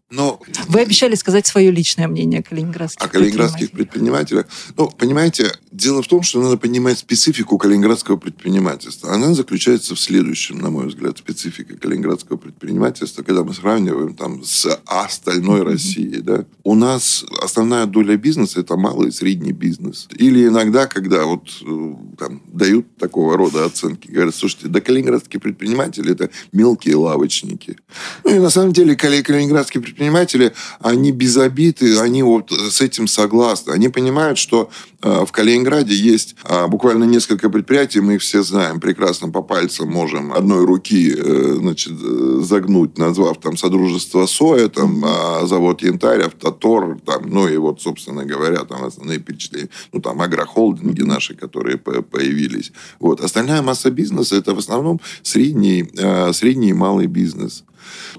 Но... 0.09 0.41
Вы 0.69 0.83
обещали 0.83 1.17
сказать 1.17 1.49
свое 1.49 1.73
личное 1.73 2.07
мнение 2.07 2.39
о 2.39 2.43
калининградских 2.43 3.05
О 3.05 3.09
калининградских 3.09 3.73
предпринимателях. 3.73 4.47
Ну, 4.77 4.89
понимаете, 4.89 5.51
дело 5.73 6.01
в 6.01 6.07
том, 6.07 6.23
что 6.23 6.41
надо 6.41 6.57
понимать 6.57 7.01
специфику 7.01 7.59
калининградского 7.59 8.17
предпринимательства. 8.17 9.13
Она 9.13 9.35
заключается 9.35 9.97
в 9.97 10.01
следующем, 10.01 10.59
на 10.59 10.71
мой 10.71 10.87
взгляд, 10.87 11.19
специфика 11.19 11.77
калининградского 11.77 12.37
предпринимательства, 12.37 13.25
когда 13.25 13.43
мы 13.43 13.53
сравниваем 13.53 14.15
там 14.15 14.45
с 14.45 14.81
остальной 14.87 15.63
mm-hmm. 15.63 15.65
Россией. 15.65 16.21
Да? 16.21 16.45
У 16.63 16.77
нас 16.77 17.25
основная 17.43 17.87
доля 17.87 18.17
бизнеса– 18.17 18.61
это 18.61 18.77
малый 18.77 19.09
и 19.09 19.13
средний 19.13 19.53
бизнес. 19.53 20.07
Или 20.17 20.47
иногда, 20.47 20.87
когда 20.87 21.25
вот 21.25 21.49
э, 21.67 21.95
там, 22.17 22.43
дают 22.47 22.97
такого 22.97 23.37
рода 23.37 23.65
оценки, 23.65 24.09
говорят, 24.09 24.37
слушайте, 24.37 24.69
да 24.69 24.81
калининградские 24.81 25.41
предприниматели– 25.41 26.13
это 26.13 26.31
мелкие 26.53 26.95
лавочники. 26.95 27.77
Ну, 28.23 28.37
и 28.37 28.39
на 28.39 28.51
самом 28.51 28.73
деле 28.73 28.95
калининградские 28.95 29.83
предприниматели 29.83 29.96
предприниматели, 29.97 30.53
они 30.81 31.11
без 31.11 31.37
обиды, 31.37 31.99
они 31.99 32.23
вот 32.23 32.53
с 32.53 32.81
этим 32.81 33.07
согласны. 33.07 33.73
Они 33.73 33.89
понимают, 33.89 34.39
что 34.39 34.69
э, 35.03 35.25
в 35.25 35.33
Калининграде 35.33 35.95
есть 35.95 36.37
а, 36.45 36.69
буквально 36.69 37.05
несколько 37.05 37.49
предприятий, 37.49 38.01
мы 38.01 38.17
их 38.17 38.21
все 38.21 38.43
знаем 38.43 38.81
прекрасно 38.81 39.31
по 39.31 39.43
пальцам, 39.43 39.91
можем 39.91 40.33
одной 40.33 40.65
руки 40.65 41.15
э, 41.17 41.55
значит, 41.59 41.95
загнуть, 42.41 42.99
назвав 42.99 43.41
там 43.41 43.57
Содружество 43.57 44.27
Соя, 44.27 44.69
там 44.69 45.03
а, 45.05 45.47
завод 45.47 45.83
Янтарь, 45.83 46.23
Автотор, 46.23 46.99
там, 47.07 47.23
ну 47.27 47.49
и 47.49 47.57
вот, 47.57 47.81
собственно 47.81 48.25
говоря, 48.25 48.65
там 48.65 48.85
основные 48.85 49.19
перечисления, 49.19 49.71
ну 49.93 50.01
там 50.01 50.21
агрохолдинги 50.21 51.03
наши, 51.03 51.35
которые 51.35 51.79
появились. 51.79 52.73
Вот. 53.01 53.21
Остальная 53.21 53.63
масса 53.63 53.91
бизнеса 53.91 54.37
это 54.37 54.55
в 54.55 54.59
основном 54.59 55.01
средний, 55.23 55.89
э, 55.97 56.33
средний 56.33 56.71
и 56.71 56.75
малый 56.75 57.07
бизнес. 57.07 57.65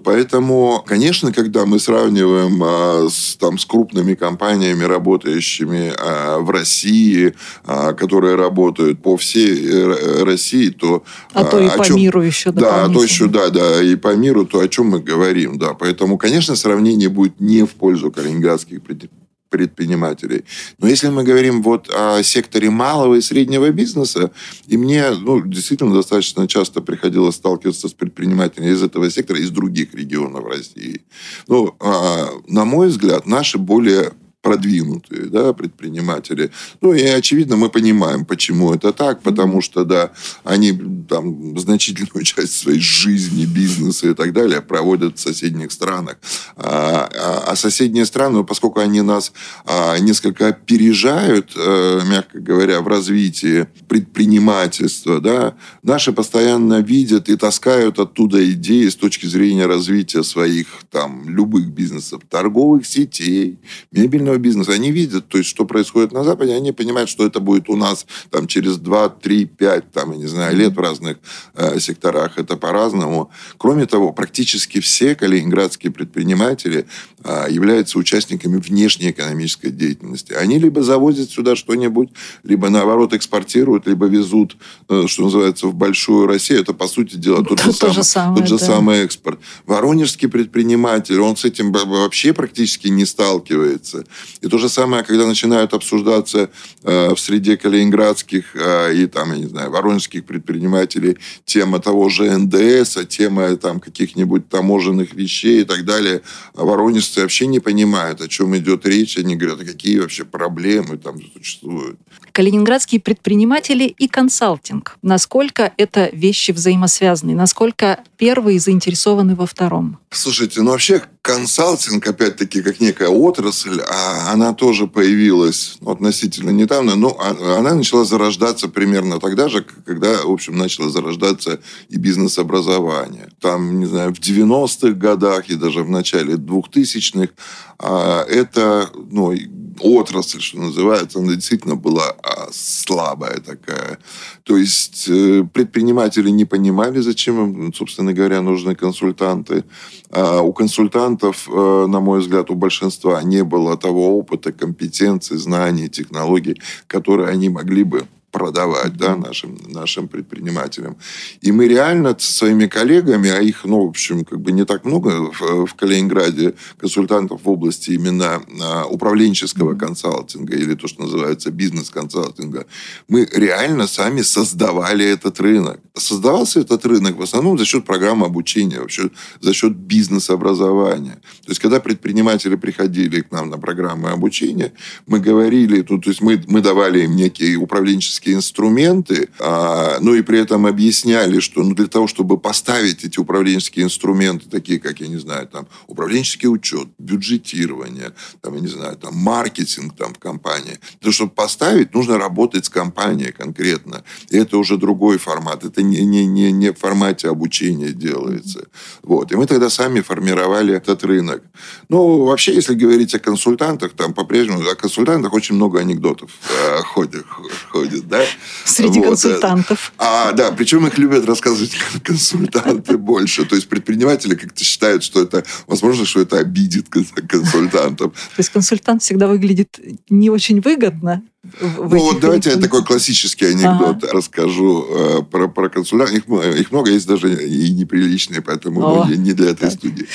Поэтому, 0.03 0.83
конечно, 0.85 1.31
когда 1.33 1.65
мы 1.65 1.79
сравниваем 1.79 2.61
а, 2.63 3.07
с, 3.09 3.35
там, 3.37 3.57
с 3.57 3.65
крупными 3.65 4.15
компаниями, 4.15 4.83
работающими 4.83 5.93
а, 5.97 6.39
в 6.39 6.49
России, 6.49 7.33
а, 7.65 7.93
которые 7.93 8.35
работают 8.35 9.01
по 9.01 9.17
всей 9.17 9.67
э, 9.67 10.23
России, 10.23 10.69
то... 10.69 11.03
А, 11.33 11.41
а 11.41 11.45
то 11.45 11.59
и 11.59 11.69
по 11.69 11.85
чем, 11.85 11.95
миру 11.97 12.21
еще 12.21 12.51
Да, 12.51 12.85
а 12.85 12.89
то 12.89 13.03
еще, 13.03 13.27
да, 13.27 13.49
да, 13.49 13.81
и 13.81 13.95
по 13.95 14.15
миру, 14.15 14.45
то 14.45 14.59
о 14.59 14.67
чем 14.67 14.87
мы 14.87 14.99
говорим, 14.99 15.57
да. 15.57 15.73
Поэтому, 15.73 16.17
конечно, 16.17 16.55
сравнение 16.55 17.09
будет 17.09 17.39
не 17.39 17.63
в 17.63 17.71
пользу 17.71 18.11
калининградских 18.11 18.81
предприятий 18.81 19.26
предпринимателей. 19.49 20.43
Но 20.79 20.87
если 20.87 21.09
мы 21.09 21.23
говорим 21.23 21.61
вот 21.61 21.89
о 21.89 22.21
секторе 22.23 22.69
малого 22.69 23.15
и 23.15 23.21
среднего 23.21 23.69
бизнеса, 23.69 24.31
и 24.67 24.77
мне 24.77 25.11
ну, 25.11 25.41
действительно 25.45 25.93
достаточно 25.93 26.47
часто 26.47 26.81
приходилось 26.81 27.35
сталкиваться 27.35 27.87
с 27.87 27.93
предпринимателями 27.93 28.71
из 28.71 28.83
этого 28.83 29.09
сектора, 29.09 29.39
из 29.39 29.51
других 29.51 29.93
регионов 29.93 30.45
России. 30.45 31.01
Ну, 31.47 31.75
а, 31.79 32.29
на 32.47 32.65
мой 32.65 32.87
взгляд, 32.87 33.25
наши 33.25 33.57
более 33.57 34.13
продвинутые 34.47 35.25
да, 35.25 35.51
предприниматели. 35.51 36.51
Ну, 36.79 36.93
и, 36.93 37.03
очевидно, 37.03 37.57
мы 37.57 37.69
понимаем, 37.69 38.23
почему 38.23 38.73
это 38.73 38.93
так, 38.93 39.21
потому 39.21 39.61
что, 39.61 39.83
да, 39.83 40.11
они 40.45 40.71
там 41.09 41.59
значительную 41.59 42.23
часть 42.23 42.53
своей 42.53 42.79
жизни, 42.79 43.43
бизнеса 43.43 44.07
и 44.07 44.13
так 44.13 44.31
далее 44.31 44.61
проводят 44.61 45.17
в 45.17 45.19
соседних 45.19 45.73
странах. 45.73 46.15
А, 46.55 47.09
а, 47.13 47.51
а 47.51 47.55
соседние 47.57 48.05
страны, 48.05 48.45
поскольку 48.45 48.79
они 48.79 49.01
нас 49.01 49.33
а, 49.65 49.97
несколько 49.97 50.47
опережают, 50.47 51.51
а, 51.57 52.01
мягко 52.05 52.39
говоря, 52.39 52.79
в 52.79 52.87
развитии 52.87 53.67
предпринимательства, 53.89 55.19
да, 55.19 55.55
наши 55.83 56.13
постоянно 56.13 56.79
видят 56.79 57.27
и 57.27 57.35
таскают 57.35 57.99
оттуда 57.99 58.49
идеи 58.53 58.87
с 58.87 58.95
точки 58.95 59.25
зрения 59.25 59.65
развития 59.65 60.23
своих 60.23 60.67
там 60.89 61.29
любых 61.29 61.67
бизнесов, 61.67 62.21
торговых 62.29 62.85
сетей, 62.85 63.59
мебельного 63.91 64.36
мебельного 64.37 64.47
бизнеса, 64.47 64.73
они 64.73 64.91
видят, 64.91 65.27
то 65.27 65.37
есть, 65.37 65.49
что 65.49 65.65
происходит 65.65 66.11
на 66.11 66.23
Западе, 66.23 66.53
они 66.53 66.71
понимают, 66.71 67.09
что 67.09 67.25
это 67.25 67.39
будет 67.39 67.69
у 67.69 67.75
нас 67.75 68.05
там, 68.29 68.47
через 68.47 68.77
2, 68.77 69.09
3, 69.09 69.45
5, 69.45 69.91
там, 69.91 70.11
я 70.11 70.17
не 70.17 70.27
знаю, 70.27 70.55
лет 70.55 70.73
в 70.73 70.79
разных 70.79 71.17
э, 71.55 71.79
секторах. 71.79 72.37
Это 72.37 72.57
по-разному. 72.57 73.29
Кроме 73.57 73.85
того, 73.85 74.13
практически 74.13 74.79
все 74.79 75.15
калининградские 75.15 75.91
предприниматели 75.91 76.85
э, 77.23 77.47
являются 77.49 77.97
участниками 77.99 78.57
внешней 78.57 79.11
экономической 79.11 79.71
деятельности. 79.71 80.33
Они 80.33 80.59
либо 80.59 80.81
завозят 80.83 81.29
сюда 81.29 81.55
что-нибудь, 81.55 82.09
либо, 82.43 82.69
наоборот, 82.69 83.13
экспортируют, 83.13 83.87
либо 83.87 84.05
везут, 84.05 84.57
э, 84.89 85.05
что 85.07 85.23
называется, 85.23 85.67
в 85.67 85.73
большую 85.73 86.27
Россию. 86.27 86.61
Это, 86.61 86.73
по 86.73 86.87
сути 86.87 87.15
дела, 87.15 87.43
тот, 87.43 87.59
же, 87.59 87.73
сам, 87.73 88.03
самое, 88.03 88.41
тот 88.41 88.47
же 88.47 88.57
да. 88.57 88.65
самый 88.65 88.99
экспорт. 88.99 89.39
Воронежский 89.65 90.27
предприниматель, 90.27 91.19
он 91.19 91.35
с 91.35 91.45
этим 91.45 91.71
вообще 91.71 92.33
практически 92.33 92.87
не 92.87 93.05
сталкивается. 93.05 94.05
И 94.41 94.47
то 94.47 94.57
же 94.57 94.69
самое, 94.69 95.03
когда 95.03 95.25
начинают 95.25 95.73
обсуждаться 95.73 96.49
э, 96.83 97.13
в 97.13 97.19
среде 97.19 97.57
калининградских 97.57 98.55
э, 98.55 98.95
и 98.95 99.07
там, 99.07 99.31
я 99.33 99.37
не 99.37 99.45
знаю, 99.47 99.71
воронежских 99.71 100.25
предпринимателей 100.25 101.17
тема 101.45 101.79
того 101.79 102.09
же 102.09 102.29
НДС, 102.37 102.97
а 102.97 103.05
тема 103.05 103.55
там 103.57 103.79
каких-нибудь 103.79 104.49
таможенных 104.49 105.13
вещей 105.13 105.61
и 105.61 105.63
так 105.63 105.85
далее, 105.85 106.21
а 106.55 106.63
воронежцы 106.63 107.21
вообще 107.21 107.47
не 107.47 107.59
понимают, 107.59 108.21
о 108.21 108.27
чем 108.27 108.55
идет 108.57 108.85
речь. 108.85 109.17
Они 109.17 109.35
говорят, 109.35 109.61
а 109.61 109.65
какие 109.65 109.99
вообще 109.99 110.25
проблемы 110.25 110.97
там 110.97 111.19
существуют. 111.33 111.97
Калининградские 112.31 113.01
предприниматели 113.01 113.85
и 113.85 114.07
консалтинг. 114.07 114.97
Насколько 115.01 115.73
это 115.77 116.09
вещи 116.13 116.51
взаимосвязаны? 116.51 117.33
Насколько 117.33 117.99
первые 118.17 118.59
заинтересованы 118.59 119.35
во 119.35 119.47
втором? 119.47 119.97
Слушайте, 120.09 120.61
ну 120.61 120.71
вообще 120.71 121.03
консалтинг, 121.21 122.07
опять-таки, 122.07 122.61
как 122.61 122.79
некая 122.79 123.09
отрасль, 123.09 123.81
а 123.81 124.31
она 124.31 124.53
тоже 124.53 124.87
появилась 124.87 125.77
ну, 125.81 125.91
относительно 125.91 126.51
недавно, 126.51 126.95
но 126.95 127.17
а, 127.19 127.57
она 127.57 127.73
начала 127.73 128.05
зарождаться 128.05 128.69
примерно 128.69 129.19
тогда 129.19 129.49
же, 129.49 129.65
когда, 129.85 130.23
в 130.23 130.31
общем, 130.31 130.57
начало 130.57 130.89
зарождаться 130.89 131.59
и 131.89 131.97
бизнес-образование. 131.97 133.27
Там, 133.41 133.79
не 133.79 133.85
знаю, 133.85 134.15
в 134.15 134.19
90-х 134.19 134.91
годах 134.93 135.49
и 135.49 135.55
даже 135.55 135.83
в 135.83 135.89
начале 135.89 136.35
2000-х 136.35 137.33
а, 137.79 138.23
это, 138.23 138.89
ну, 139.11 139.33
отрасль, 139.81 140.41
что 140.41 140.59
называется, 140.59 141.19
она 141.19 141.33
действительно 141.33 141.75
была 141.75 142.15
а, 142.23 142.47
слабая 142.51 143.39
такая. 143.39 143.99
То 144.43 144.57
есть 144.57 145.07
э, 145.09 145.43
предприниматели 145.53 146.29
не 146.29 146.45
понимали, 146.45 146.99
зачем 146.99 147.43
им, 147.43 147.73
собственно 147.73 148.13
говоря, 148.13 148.41
нужны 148.41 148.75
консультанты. 148.75 149.63
А 150.11 150.41
у 150.41 150.53
консультантов, 150.53 151.47
э, 151.49 151.85
на 151.87 151.99
мой 151.99 152.19
взгляд, 152.19 152.49
у 152.49 152.55
большинства 152.55 153.21
не 153.23 153.43
было 153.43 153.77
того 153.77 154.17
опыта, 154.17 154.51
компетенции, 154.51 155.35
знаний, 155.35 155.89
технологий, 155.89 156.61
которые 156.87 157.29
они 157.29 157.49
могли 157.49 157.83
бы 157.83 158.07
продавать 158.37 158.95
да, 158.97 159.15
нашим, 159.15 159.57
нашим 159.67 160.07
предпринимателям. 160.07 160.95
И 161.41 161.51
мы 161.51 161.67
реально 161.67 162.15
со 162.19 162.31
своими 162.31 162.67
коллегами, 162.67 163.31
а 163.31 163.41
их, 163.41 163.65
ну, 163.65 163.85
в 163.85 163.89
общем, 163.89 164.23
как 164.23 164.39
бы 164.41 164.51
не 164.51 164.63
так 164.63 164.85
много 164.85 165.31
в, 165.31 165.65
в 165.65 165.73
Калининграде, 165.73 166.53
консультантов 166.77 167.41
в 167.43 167.49
области 167.49 167.91
именно 167.91 168.43
а, 168.61 168.85
управленческого 168.85 169.73
консалтинга 169.73 170.55
или 170.55 170.75
то, 170.75 170.87
что 170.87 171.01
называется 171.01 171.49
бизнес-консалтинга, 171.49 172.67
мы 173.07 173.27
реально 173.33 173.87
сами 173.87 174.21
создавали 174.21 175.05
этот 175.05 175.39
рынок. 175.39 175.79
Создавался 175.95 176.59
этот 176.59 176.85
рынок 176.85 177.17
в 177.17 177.23
основном 177.23 177.57
за 177.57 177.65
счет 177.65 177.85
программы 177.85 178.27
обучения, 178.27 178.79
вообще 178.79 179.09
за 179.41 179.53
счет 179.53 179.75
бизнес-образования. 179.75 181.19
То 181.45 181.49
есть, 181.49 181.59
когда 181.59 181.79
предприниматели 181.79 182.55
приходили 182.55 183.21
к 183.21 183.31
нам 183.31 183.49
на 183.49 183.57
программы 183.57 184.11
обучения, 184.11 184.73
мы 185.07 185.19
говорили, 185.19 185.81
то, 185.81 185.97
то 185.97 186.09
есть 186.09 186.21
мы, 186.21 186.43
мы 186.47 186.61
давали 186.61 187.03
им 187.03 187.15
некие 187.15 187.55
управленческие 187.55 188.26
инструменты, 188.33 189.29
а, 189.39 189.97
ну 190.01 190.13
и 190.13 190.21
при 190.21 190.39
этом 190.39 190.65
объясняли, 190.65 191.39
что 191.39 191.63
ну, 191.63 191.73
для 191.73 191.87
того, 191.87 192.07
чтобы 192.07 192.37
поставить 192.37 193.03
эти 193.03 193.19
управленческие 193.19 193.85
инструменты, 193.85 194.49
такие 194.49 194.79
как, 194.79 194.99
я 194.99 195.07
не 195.07 195.17
знаю, 195.17 195.47
там, 195.47 195.67
управленческий 195.87 196.47
учет, 196.47 196.87
бюджетирование, 196.97 198.13
там, 198.41 198.55
я 198.55 198.61
не 198.61 198.67
знаю, 198.67 198.97
там, 198.97 199.15
маркетинг 199.15 199.95
там, 199.95 200.13
в 200.13 200.19
компании, 200.19 200.79
для 200.81 200.99
того, 200.99 201.11
чтобы 201.11 201.31
поставить, 201.31 201.93
нужно 201.93 202.17
работать 202.17 202.65
с 202.65 202.69
компанией 202.69 203.31
конкретно. 203.31 204.03
И 204.29 204.37
это 204.37 204.57
уже 204.57 204.77
другой 204.77 205.17
формат. 205.17 205.63
Это 205.63 205.81
не, 205.81 206.05
не, 206.05 206.25
не, 206.25 206.51
не 206.51 206.71
в 206.71 206.79
формате 206.79 207.29
обучения 207.29 207.91
делается. 207.91 208.67
Вот. 209.03 209.31
И 209.31 209.35
мы 209.35 209.45
тогда 209.45 209.69
сами 209.69 210.01
формировали 210.01 210.73
этот 210.73 211.03
рынок. 211.03 211.43
Ну, 211.89 212.25
вообще, 212.25 212.53
если 212.53 212.75
говорить 212.75 213.15
о 213.15 213.19
консультантах, 213.19 213.93
там 213.93 214.13
по-прежнему 214.13 214.61
о 214.69 214.75
консультантах 214.75 215.33
очень 215.33 215.55
много 215.55 215.79
анекдотов 215.79 216.31
э, 216.49 216.81
ходит, 216.83 217.25
ходит, 217.71 218.06
да? 218.07 218.23
Среди 218.65 218.99
вот. 218.99 219.09
консультантов. 219.09 219.93
А, 219.97 220.31
да, 220.31 220.51
причем 220.51 220.87
их 220.87 220.97
любят 220.97 221.25
рассказывать 221.25 221.75
консультанты 222.03 222.97
больше. 222.97 223.45
То 223.45 223.55
есть 223.55 223.67
предприниматели 223.67 224.35
как-то 224.35 224.63
считают, 224.63 225.03
что 225.03 225.21
это, 225.21 225.43
возможно, 225.67 226.05
что 226.05 226.21
это 226.21 226.39
обидит 226.39 226.87
консультантов. 226.89 228.13
То 228.13 228.39
есть 228.39 228.49
консультант 228.49 229.03
всегда 229.03 229.27
выглядит 229.27 229.79
не 230.09 230.29
очень 230.29 230.61
выгодно, 230.61 231.23
ну 231.61 231.99
вот 231.99 232.19
давайте 232.19 232.49
я 232.49 232.57
такой 232.57 232.83
классический 232.83 233.45
анекдот 233.45 234.03
ага. 234.03 234.13
расскажу 234.13 234.85
э, 234.89 235.21
про, 235.23 235.47
про 235.47 235.69
консультантов. 235.69 236.17
Их, 236.17 236.59
их 236.59 236.71
много, 236.71 236.91
есть 236.91 237.07
даже 237.07 237.45
и 237.45 237.71
неприличные, 237.71 238.41
поэтому 238.41 238.81
ну, 238.81 239.05
не 239.05 239.33
для 239.33 239.51
этой 239.51 239.69
так. 239.69 239.71
студии. 239.71 240.07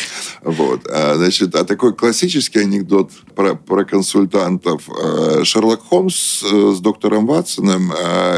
Вот. 0.43 0.87
А, 0.91 1.15
значит, 1.17 1.55
а 1.55 1.65
такой 1.65 1.95
классический 1.95 2.61
анекдот 2.61 3.13
про, 3.35 3.55
про 3.55 3.85
консультантов. 3.85 4.89
Э, 4.89 5.43
Шерлок 5.45 5.83
Холмс 5.83 6.43
э, 6.43 6.73
с 6.77 6.81
доктором 6.81 7.27
Ватсоном 7.27 7.93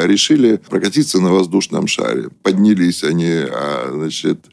решили 0.05 0.61
прокатиться 0.69 1.21
на 1.21 1.33
воздушном 1.33 1.87
шаре. 1.87 2.29
Поднялись 2.43 3.03
они, 3.03 3.43
значит, 3.91 4.45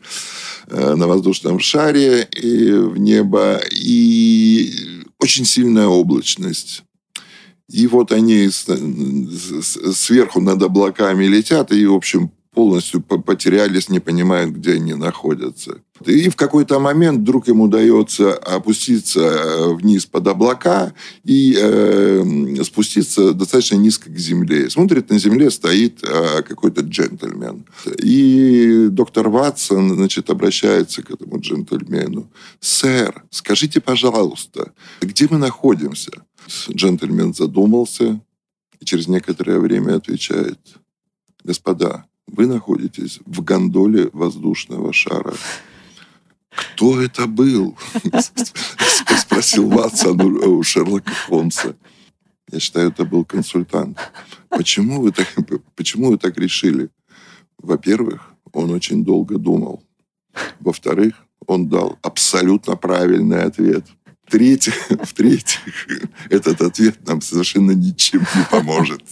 на 0.67 1.07
воздушном 1.07 1.59
шаре 1.59 2.23
и 2.23 2.71
в 2.71 2.97
небо, 2.97 3.59
и 3.71 4.73
очень 5.19 5.45
сильная 5.45 5.87
облачность. 5.87 6.83
И 7.71 7.87
вот 7.87 8.11
они 8.11 8.49
сверху 8.49 10.41
над 10.41 10.61
облаками 10.61 11.25
летят, 11.25 11.71
и, 11.71 11.85
в 11.85 11.93
общем, 11.93 12.31
полностью 12.53 13.01
потерялись, 13.01 13.89
не 13.89 13.99
понимают, 13.99 14.51
где 14.51 14.73
они 14.73 14.93
находятся. 14.93 15.81
И 16.05 16.29
в 16.29 16.35
какой-то 16.35 16.79
момент 16.79 17.19
вдруг 17.19 17.47
им 17.47 17.61
удается 17.61 18.33
опуститься 18.33 19.19
э, 19.19 19.73
вниз 19.73 20.05
под 20.05 20.27
облака 20.27 20.93
и 21.23 21.55
э, 21.57 22.63
спуститься 22.63 23.33
достаточно 23.33 23.75
низко 23.75 24.11
к 24.11 24.17
земле. 24.17 24.69
Смотрит, 24.69 25.09
на 25.09 25.19
земле 25.19 25.49
стоит 25.51 26.03
э, 26.03 26.41
какой-то 26.41 26.81
джентльмен. 26.81 27.65
И 27.99 28.87
доктор 28.89 29.29
Ватсон, 29.29 29.95
значит, 29.95 30.29
обращается 30.29 31.03
к 31.03 31.11
этому 31.11 31.39
джентльмену. 31.39 32.29
«Сэр, 32.59 33.23
скажите, 33.29 33.79
пожалуйста, 33.79 34.73
где 35.01 35.27
мы 35.29 35.37
находимся?» 35.37 36.11
Джентльмен 36.69 37.33
задумался 37.33 38.21
и 38.79 38.85
через 38.85 39.07
некоторое 39.07 39.59
время 39.59 39.95
отвечает. 39.95 40.59
«Господа, 41.43 42.05
вы 42.27 42.47
находитесь 42.47 43.19
в 43.25 43.43
гондоле 43.43 44.09
воздушного 44.13 44.93
шара. 44.93 45.33
Кто 46.49 47.01
это 47.01 47.27
был? 47.27 47.77
Спросил 49.17 49.69
Ватсон 49.69 50.21
у 50.21 50.63
Шерлока 50.63 51.11
Холмса. 51.27 51.75
Я 52.51 52.59
считаю, 52.59 52.89
это 52.89 53.05
был 53.05 53.23
консультант. 53.23 53.97
Почему 54.49 55.01
вы 55.01 55.11
так, 55.11 55.27
почему 55.75 56.11
вы 56.11 56.17
так 56.17 56.37
решили? 56.37 56.89
Во-первых, 57.57 58.33
он 58.51 58.71
очень 58.71 59.05
долго 59.05 59.37
думал. 59.37 59.83
Во-вторых, 60.59 61.15
он 61.47 61.69
дал 61.69 61.97
абсолютно 62.01 62.75
правильный 62.75 63.43
ответ. 63.43 63.85
В-третьих, 64.31 64.73
в-третьих, 64.89 65.59
этот 66.29 66.61
ответ 66.61 67.05
нам 67.05 67.21
совершенно 67.21 67.71
ничем 67.71 68.21
не 68.21 68.45
поможет. 68.49 69.03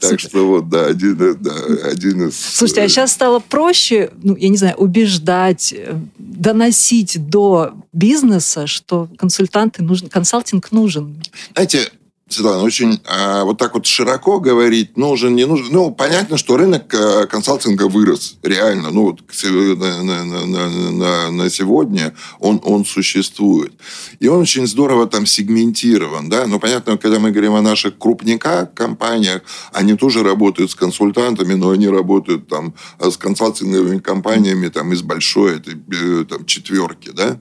Так 0.00 0.18
что 0.18 0.46
вот, 0.46 0.70
да, 0.70 0.86
один, 0.86 1.16
да, 1.16 1.50
один 1.90 2.28
из... 2.28 2.38
Слушайте, 2.38 2.82
а 2.82 2.88
сейчас 2.88 3.12
стало 3.12 3.40
проще, 3.40 4.10
ну, 4.22 4.34
я 4.34 4.48
не 4.48 4.56
знаю, 4.56 4.76
убеждать, 4.76 5.74
э, 5.76 5.98
доносить 6.18 7.28
до 7.28 7.74
бизнеса, 7.92 8.66
что 8.66 9.10
консультанты 9.18 9.82
нужны, 9.82 10.08
консалтинг 10.08 10.72
нужен. 10.72 11.22
Знаете, 11.52 11.90
Светлана, 12.28 12.64
очень 12.64 13.00
э, 13.04 13.42
вот 13.44 13.56
так 13.56 13.74
вот 13.74 13.86
широко 13.86 14.40
говорить, 14.40 14.96
нужен, 14.96 15.36
не 15.36 15.46
нужен. 15.46 15.68
Ну, 15.70 15.92
понятно, 15.92 16.36
что 16.36 16.56
рынок 16.56 16.92
э, 16.92 17.28
консалтинга 17.28 17.86
вырос, 17.86 18.38
реально. 18.42 18.90
Ну, 18.90 19.04
вот 19.04 19.20
на, 19.44 20.02
на, 20.02 20.24
на, 20.24 20.68
на, 20.90 21.30
на 21.30 21.50
сегодня 21.50 22.14
он, 22.40 22.60
он 22.64 22.84
существует. 22.84 23.74
И 24.18 24.26
он 24.26 24.40
очень 24.40 24.66
здорово 24.66 25.06
там 25.06 25.24
сегментирован, 25.24 26.28
да. 26.28 26.48
Но 26.48 26.58
понятно, 26.58 26.98
когда 26.98 27.20
мы 27.20 27.30
говорим 27.30 27.54
о 27.54 27.62
наших 27.62 27.96
крупниках, 27.96 28.74
компаниях, 28.74 29.42
они 29.72 29.94
тоже 29.94 30.24
работают 30.24 30.72
с 30.72 30.74
консультантами, 30.74 31.54
но 31.54 31.70
они 31.70 31.86
работают 31.86 32.48
там 32.48 32.74
с 32.98 33.16
консалтинговыми 33.16 33.98
компаниями 33.98 34.66
там 34.66 34.92
из 34.92 35.02
большой 35.02 35.58
этой 35.58 35.74
э, 35.74 36.24
там, 36.24 36.44
четверки, 36.44 37.10
да. 37.10 37.38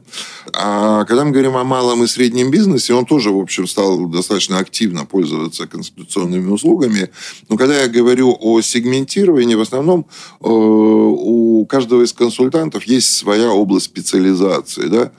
А 0.54 1.06
когда 1.06 1.26
мы 1.26 1.32
говорим 1.32 1.58
о 1.58 1.64
малом 1.64 2.04
и 2.04 2.08
среднем 2.08 2.52
бизнесе, 2.52 2.94
он 2.94 3.08
тоже, 3.08 3.32
в 3.32 3.40
общем, 3.40 3.66
стал 3.66 4.06
достаточно 4.06 4.60
активным 4.60 4.75
активно 4.76 5.06
пользоваться 5.06 5.68
конституционными 5.68 6.50
услугами. 6.50 7.10
Но 7.48 7.56
когда 7.56 7.82
я 7.82 7.88
говорю 7.88 8.36
о 8.38 8.60
сегментировании, 8.60 9.56
в 9.56 9.62
основном 9.62 10.02
э, 10.02 10.48
у 10.50 11.66
каждого 11.66 12.04
из 12.04 12.12
консультантов 12.12 12.84
есть 12.84 13.16
своя 13.16 13.52
область 13.52 13.86
специализации. 13.86 14.88
Да? 14.88 15.12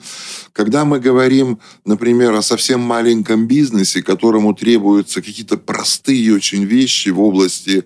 Когда 0.53 0.85
мы 0.85 0.99
говорим, 0.99 1.57
например, 1.85 2.35
о 2.35 2.43
совсем 2.43 2.81
маленьком 2.81 3.47
бизнесе, 3.47 4.03
которому 4.03 4.53
требуются 4.53 5.23
какие-то 5.23 5.57
простые 5.57 6.35
очень 6.35 6.63
вещи 6.63 7.09
в 7.09 7.19
области 7.19 7.83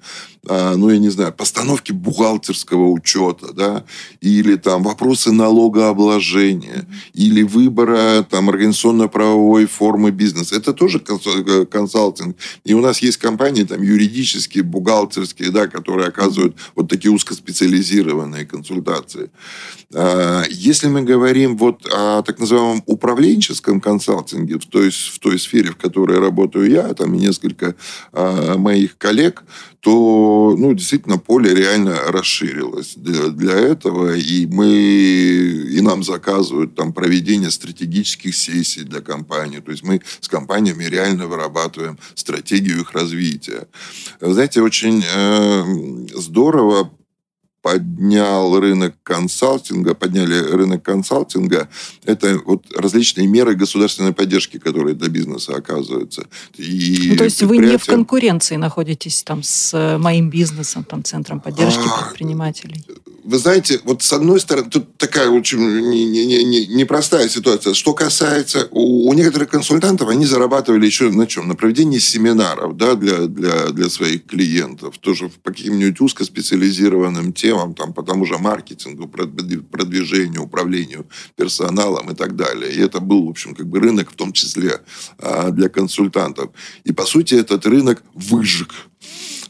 а, 0.48 0.76
ну, 0.76 0.90
я 0.90 0.98
не 0.98 1.10
знаю, 1.10 1.32
постановки 1.34 1.92
бухгалтерского 1.92 2.90
учета, 2.90 3.54
да, 3.54 3.86
или 4.22 4.56
там 4.56 4.82
вопросы 4.82 5.32
налогообложения, 5.32 6.88
или 7.14 7.44
выбора 7.44 8.26
там 8.28 8.50
организационно-правовой 8.50 9.68
формы 9.68 10.10
бизнеса. 10.10 10.56
Это 10.56 10.74
тоже 10.74 11.00
э, 11.00 11.61
консалтинг. 11.66 12.36
И 12.64 12.74
у 12.74 12.82
нас 12.82 13.00
есть 13.00 13.18
компании 13.18 13.64
там 13.64 13.82
юридические, 13.82 14.64
бухгалтерские, 14.64 15.52
да, 15.52 15.68
которые 15.68 16.08
оказывают 16.08 16.56
вот 16.76 16.90
такие 16.90 17.12
узкоспециализированные 17.12 18.46
консультации. 18.46 19.30
А, 19.94 20.44
если 20.50 20.88
мы 20.88 21.02
говорим 21.04 21.58
вот 21.58 21.86
о 21.92 22.22
так 22.24 22.40
называемом 22.40 22.84
управленческом 22.86 23.82
консалтинге, 23.82 24.60
в 24.60 24.66
той, 24.66 24.90
в 24.90 25.20
той 25.20 25.40
сфере, 25.40 25.72
в 25.72 25.78
которой 25.78 26.20
работаю 26.20 26.70
я, 26.70 26.94
там 26.94 27.14
и 27.14 27.20
несколько 27.20 27.76
а, 28.12 28.58
моих 28.58 28.98
коллег, 28.98 29.44
то 29.82 30.56
ну, 30.58 30.74
действительно 30.74 31.18
поле 31.18 31.56
реально 31.56 31.98
расширилось 32.08 32.94
для, 32.96 33.30
для 33.30 33.54
этого, 33.54 34.16
и 34.16 34.46
мы 34.46 34.68
и 34.68 35.82
нам 35.82 36.04
заказывают 36.04 36.76
там 36.76 36.94
проведение 36.94 37.50
стратегических 37.50 38.36
сессий 38.36 38.84
для 38.84 39.02
компании. 39.02 39.60
То 39.60 39.72
есть 39.72 39.84
мы 39.84 40.02
с 40.20 40.28
компаниями 40.28 40.84
реально 40.84 41.28
вырабатываем 41.52 42.00
стратегию 42.16 42.82
их 42.82 42.92
развития. 42.94 43.68
знаете, 44.20 44.62
очень 44.62 45.04
э, 45.04 45.64
здорово 46.16 46.92
поднял 47.62 48.60
рынок 48.60 48.96
консалтинга, 49.04 49.94
подняли 49.94 50.40
рынок 50.40 50.84
консалтинга, 50.84 51.70
это 52.06 52.40
вот 52.46 52.66
различные 52.76 53.28
меры 53.28 53.56
государственной 53.56 54.14
поддержки, 54.14 54.58
которые 54.58 54.96
для 54.96 55.10
бизнеса 55.10 55.56
оказываются. 55.56 56.28
И 56.58 57.10
ну, 57.12 57.18
то 57.18 57.24
есть 57.24 57.40
предприятия... 57.40 57.46
вы 57.46 57.72
не 57.72 57.78
в 57.78 57.86
конкуренции 57.86 58.56
находитесь 58.56 59.24
там 59.24 59.44
с 59.44 59.74
э, 59.74 59.98
моим 59.98 60.30
бизнесом, 60.30 60.84
там, 60.84 61.04
центром 61.04 61.40
поддержки 61.40 61.84
а, 61.86 62.04
предпринимателей? 62.04 62.84
Вы 63.24 63.38
знаете, 63.38 63.80
вот 63.84 64.02
с 64.02 64.12
одной 64.14 64.40
стороны, 64.40 64.70
тут 64.70 64.98
такая 64.98 65.30
очень 65.30 65.60
непростая 65.60 67.24
не, 67.24 67.28
не, 67.28 67.30
не 67.30 67.34
ситуация. 67.34 67.74
Что 67.76 67.94
касается, 67.94 68.68
у, 68.72 69.08
у 69.08 69.14
некоторых 69.14 69.50
консультантов, 69.50 70.10
они 70.10 70.26
зарабатывали 70.26 70.86
еще 70.86 71.12
на 71.12 71.28
чем? 71.28 71.48
На 71.48 71.56
проведении 71.56 72.00
семинаров 72.00 72.76
да, 72.76 72.96
для, 72.96 73.28
для, 73.28 73.68
для 73.68 73.90
своих 73.90 74.26
клиентов, 74.26 74.98
тоже 74.98 75.30
по 75.44 75.52
каким-нибудь 75.52 76.02
узкоспециализированным 76.02 77.34
темам 77.34 77.51
темам, 77.52 77.74
там, 77.74 77.94
по 77.94 78.04
тому 78.04 78.26
же 78.26 78.38
маркетингу, 78.38 79.08
продвижению, 79.08 80.44
управлению 80.44 81.06
персоналом 81.36 82.12
и 82.12 82.16
так 82.16 82.36
далее. 82.36 82.72
И 82.72 82.80
это 82.80 83.00
был, 83.00 83.26
в 83.26 83.30
общем, 83.30 83.56
как 83.56 83.66
бы 83.66 83.80
рынок 83.80 84.12
в 84.12 84.16
том 84.16 84.32
числе 84.32 84.80
а, 85.18 85.52
для 85.52 85.70
консультантов. 85.70 86.50
И, 86.88 86.94
по 86.94 87.06
сути, 87.06 87.36
этот 87.36 87.66
рынок 87.66 88.04
выжег 88.16 88.70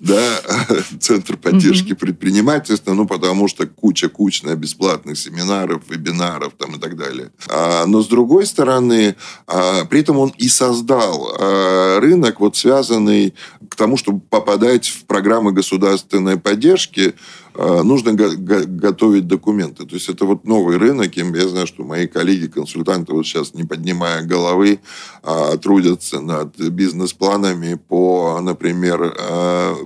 да, 0.02 0.42
центр 1.00 1.38
поддержки 1.38 1.94
предпринимательства, 1.94 2.94
ну, 2.94 3.06
потому 3.06 3.48
что 3.48 3.68
куча-кучная 3.68 4.56
бесплатных 4.56 5.16
семинаров, 5.16 5.84
вебинаров 5.90 6.54
там 6.58 6.76
и 6.76 6.80
так 6.80 6.98
далее. 6.98 7.30
А, 7.48 7.86
но 7.86 8.02
с 8.02 8.08
другой 8.08 8.48
стороны, 8.48 9.16
а, 9.46 9.86
при 9.86 10.00
этом 10.00 10.18
он 10.18 10.34
и 10.40 10.48
создал 10.48 11.36
а, 11.40 12.00
рынок, 12.00 12.40
вот 12.40 12.58
связанный 12.58 13.36
к 13.70 13.76
тому, 13.76 13.96
чтобы 13.96 14.22
попадать 14.22 14.88
в 14.88 15.06
программы 15.06 15.52
государственной 15.52 16.38
поддержки, 16.38 17.14
а, 17.54 17.84
нужно 17.84 18.14
готовить 18.14 19.28
документы. 19.28 19.86
То 19.86 19.94
есть 19.94 20.10
это 20.10 20.26
вот 20.26 20.46
новый 20.46 20.78
рынок. 20.78 21.16
Я 21.16 21.48
знаю, 21.48 21.68
что 21.68 21.84
мои 21.84 22.08
коллеги-консультанты 22.08 23.14
вот 23.14 23.28
сейчас, 23.28 23.54
не 23.54 23.66
поднимая 23.66 24.24
головы, 24.24 24.80
трудятся 25.62 26.20
над 26.20 26.58
бизнес-планами 26.58 27.76
по, 27.76 28.40
например, 28.42 29.14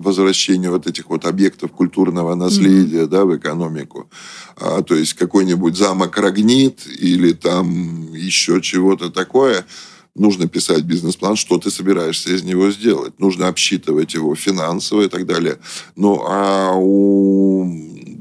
возвращению 0.05 0.71
вот 0.71 0.87
этих 0.87 1.09
вот 1.09 1.25
объектов 1.25 1.71
культурного 1.71 2.35
наследия 2.35 3.03
mm-hmm. 3.03 3.07
да, 3.07 3.25
в 3.25 3.35
экономику. 3.35 4.09
То 4.57 4.95
есть 4.95 5.13
какой-нибудь 5.13 5.75
замок 5.75 6.17
Рогнит 6.17 6.87
или 6.99 7.33
там 7.33 8.13
еще 8.13 8.61
чего-то 8.61 9.09
такое– 9.09 9.65
нужно 10.15 10.47
писать 10.47 10.83
бизнес-план, 10.83 11.35
что 11.35 11.57
ты 11.57 11.69
собираешься 11.69 12.33
из 12.33 12.43
него 12.43 12.71
сделать. 12.71 13.19
Нужно 13.19 13.47
обсчитывать 13.47 14.13
его 14.13 14.33
финансово 14.35 15.03
и 15.03 15.09
так 15.09 15.25
далее. 15.25 15.59
Ну, 15.95 16.23
а 16.25 16.71
у 16.75 17.65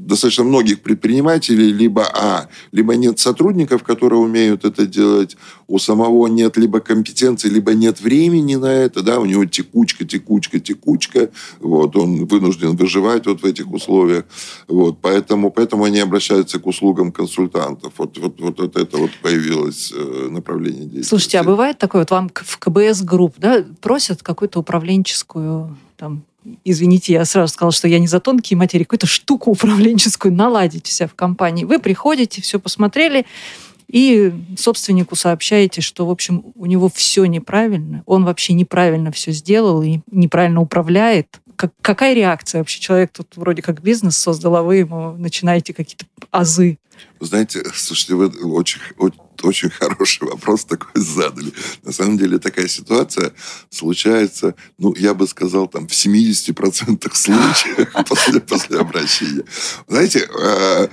достаточно 0.06 0.44
многих 0.44 0.80
предпринимателей 0.80 1.72
либо 1.72 2.04
А, 2.04 2.48
либо 2.72 2.94
нет 2.96 3.18
сотрудников, 3.18 3.82
которые 3.82 4.20
умеют 4.20 4.64
это 4.64 4.86
делать, 4.86 5.36
у 5.66 5.78
самого 5.78 6.26
нет 6.26 6.56
либо 6.56 6.80
компетенции, 6.80 7.48
либо 7.48 7.74
нет 7.74 8.00
времени 8.00 8.56
на 8.56 8.66
это, 8.66 9.02
да, 9.02 9.18
у 9.20 9.24
него 9.24 9.44
текучка, 9.44 10.04
текучка, 10.04 10.60
текучка, 10.60 11.30
вот, 11.60 11.96
он 11.96 12.26
вынужден 12.26 12.76
выживать 12.76 13.26
вот 13.26 13.42
в 13.42 13.44
этих 13.44 13.70
условиях, 13.72 14.24
вот, 14.68 14.98
поэтому, 15.00 15.50
поэтому 15.50 15.84
они 15.84 16.00
обращаются 16.00 16.58
к 16.58 16.66
услугам 16.66 17.12
консультантов. 17.12 17.92
Вот, 17.98 18.18
вот, 18.18 18.40
вот, 18.40 18.60
вот 18.60 18.76
это 18.76 18.98
вот 18.98 19.10
появилось 19.22 19.92
э, 19.94 20.28
направление 20.30 20.84
действия. 20.84 21.04
Слушайте, 21.04 21.38
а 21.38 21.44
бывает 21.44 21.78
такое, 21.78 22.02
вот 22.02 22.10
вам 22.10 22.30
в 22.34 22.58
КБС 22.58 23.02
групп, 23.02 23.34
да, 23.38 23.64
просят 23.80 24.22
какую-то 24.22 24.60
управленческую 24.60 25.76
там 25.96 26.24
извините, 26.64 27.12
я 27.12 27.24
сразу 27.24 27.52
сказала, 27.52 27.72
что 27.72 27.88
я 27.88 27.98
не 27.98 28.06
за 28.06 28.20
тонкие 28.20 28.56
материи, 28.56 28.84
какую-то 28.84 29.06
штуку 29.06 29.50
управленческую 29.50 30.34
наладить 30.34 30.86
вся 30.86 31.06
в 31.06 31.14
компании. 31.14 31.64
Вы 31.64 31.78
приходите, 31.78 32.42
все 32.42 32.58
посмотрели, 32.58 33.26
и 33.88 34.32
собственнику 34.56 35.14
сообщаете, 35.14 35.80
что, 35.80 36.06
в 36.06 36.10
общем, 36.10 36.44
у 36.54 36.66
него 36.66 36.88
все 36.92 37.26
неправильно, 37.26 38.02
он 38.06 38.24
вообще 38.24 38.52
неправильно 38.54 39.12
все 39.12 39.32
сделал 39.32 39.82
и 39.82 40.00
неправильно 40.10 40.60
управляет. 40.60 41.40
Как, 41.56 41.72
какая 41.80 42.14
реакция 42.14 42.58
вообще? 42.58 42.80
Человек 42.80 43.12
тут 43.12 43.28
вроде 43.36 43.62
как 43.62 43.82
бизнес 43.82 44.16
создал, 44.16 44.56
а 44.56 44.62
вы 44.62 44.76
ему 44.76 45.12
начинаете 45.12 45.72
какие-то 45.72 46.06
азы. 46.30 46.78
Знаете, 47.20 47.62
слушайте, 47.72 48.14
вы 48.14 48.28
очень, 48.52 48.80
очень 48.98 49.18
хороший 49.70 50.28
вопрос 50.28 50.64
такой 50.64 51.02
задали. 51.02 51.52
На 51.82 51.92
самом 51.92 52.18
деле 52.18 52.38
такая 52.38 52.68
ситуация 52.68 53.32
случается, 53.70 54.54
ну, 54.78 54.94
я 54.96 55.14
бы 55.14 55.26
сказал, 55.26 55.68
там, 55.68 55.86
в 55.86 55.92
70% 55.92 57.14
случаев 57.14 57.92
после, 58.08 58.78
обращения. 58.78 59.44
Знаете, 59.88 60.28
э, 60.28 60.88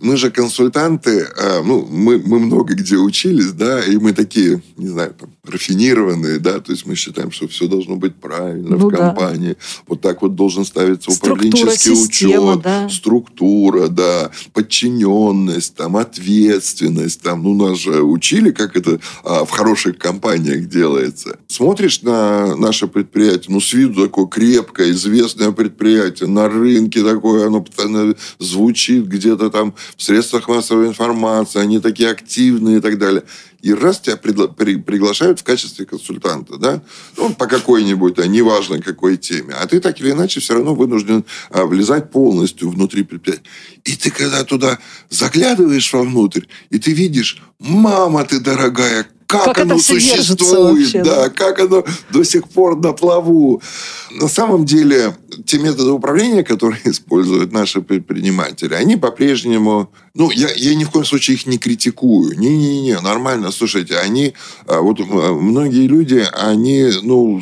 мы 0.00 0.16
же 0.16 0.30
консультанты, 0.30 1.28
э, 1.36 1.62
ну, 1.62 1.86
мы, 1.88 2.18
мы 2.18 2.40
много 2.40 2.74
где 2.74 2.96
учились, 2.96 3.52
да, 3.52 3.80
и 3.84 3.96
мы 3.96 4.12
такие, 4.12 4.60
не 4.76 4.88
знаю, 4.88 5.14
там, 5.18 5.30
рафинированные, 5.44 6.38
да, 6.38 6.60
то 6.60 6.72
есть 6.72 6.86
мы 6.86 6.96
считаем, 6.96 7.30
что 7.30 7.46
все 7.46 7.68
должно 7.68 7.96
быть 7.96 8.16
правильно 8.16 8.76
ну, 8.76 8.88
в 8.88 8.90
компании. 8.90 9.52
Да. 9.52 9.82
Вот 9.86 10.00
так 10.00 10.22
вот 10.22 10.34
должен 10.34 10.64
ставиться 10.64 11.10
управленческий 11.10 11.94
система, 11.94 12.52
учет, 12.52 12.62
да. 12.62 12.88
структура, 12.88 13.88
да, 13.88 14.30
подчиненность, 14.52 15.76
там, 15.76 15.96
ответственность, 15.96 17.20
там, 17.22 17.44
ну, 17.44 17.54
нас 17.54 17.78
же 17.78 18.02
учили, 18.02 18.50
как 18.50 18.76
это 18.76 18.98
а, 19.24 19.44
в 19.44 19.50
хороших 19.50 19.98
компаниях 19.98 20.68
делается. 20.68 21.38
Смотришь 21.46 22.02
на 22.02 22.56
наше 22.56 22.88
предприятие, 22.88 23.52
ну, 23.52 23.60
с 23.60 23.72
виду 23.72 24.02
такое 24.02 24.26
крепкое, 24.26 24.90
известное 24.90 25.52
предприятие, 25.52 26.28
на 26.28 26.48
рынке 26.48 27.04
такое, 27.04 27.46
оно 27.46 27.62
постоянно 27.62 28.14
звучит 28.38 29.06
где-то 29.06 29.51
там 29.52 29.74
в 29.96 30.02
средствах 30.02 30.48
массовой 30.48 30.88
информации, 30.88 31.60
они 31.60 31.78
такие 31.78 32.10
активные 32.10 32.78
и 32.78 32.80
так 32.80 32.98
далее 32.98 33.22
и 33.62 33.72
раз 33.72 34.00
тебя 34.00 34.16
пригла- 34.16 34.52
при- 34.52 34.76
приглашают 34.76 35.40
в 35.40 35.44
качестве 35.44 35.86
консультанта, 35.86 36.58
да, 36.58 36.82
ну, 37.16 37.32
по 37.32 37.46
какой-нибудь, 37.46 38.18
а 38.18 38.26
неважно 38.26 38.82
какой 38.82 39.16
теме, 39.16 39.54
а 39.54 39.66
ты 39.66 39.80
так 39.80 40.00
или 40.00 40.10
иначе 40.10 40.40
все 40.40 40.54
равно 40.54 40.74
вынужден 40.74 41.24
а, 41.50 41.64
влезать 41.64 42.10
полностью 42.10 42.70
внутри 42.70 43.04
предприятия. 43.04 43.44
И 43.84 43.96
ты 43.96 44.10
когда 44.10 44.42
туда 44.44 44.78
заглядываешь 45.08 45.92
вовнутрь, 45.92 46.44
и 46.70 46.78
ты 46.78 46.92
видишь, 46.92 47.40
мама 47.60 48.24
ты 48.24 48.40
дорогая, 48.40 49.06
как, 49.32 49.44
как 49.44 49.58
оно 49.58 49.78
существует, 49.78 50.82
вообще, 50.82 51.02
да, 51.02 51.22
да, 51.24 51.28
как 51.30 51.58
оно 51.60 51.84
до 52.10 52.24
сих 52.24 52.48
пор 52.48 52.76
на 52.76 52.92
плаву. 52.92 53.62
На 54.10 54.28
самом 54.28 54.64
деле, 54.64 55.14
те 55.46 55.58
методы 55.58 55.90
управления, 55.90 56.44
которые 56.44 56.80
используют 56.84 57.52
наши 57.52 57.80
предприниматели, 57.80 58.74
они 58.74 58.96
по-прежнему... 58.96 59.90
Ну, 60.14 60.30
я, 60.30 60.48
я 60.54 60.74
ни 60.74 60.84
в 60.84 60.90
коем 60.90 61.06
случае 61.06 61.36
их 61.36 61.46
не 61.46 61.56
критикую. 61.56 62.38
Не-не-не, 62.38 63.00
нормально. 63.00 63.50
Слушайте, 63.50 63.96
они... 63.96 64.34
А, 64.66 64.80
вот 64.80 65.00
а, 65.00 65.32
многие 65.32 65.86
люди, 65.86 66.26
они, 66.32 66.90
ну, 67.02 67.40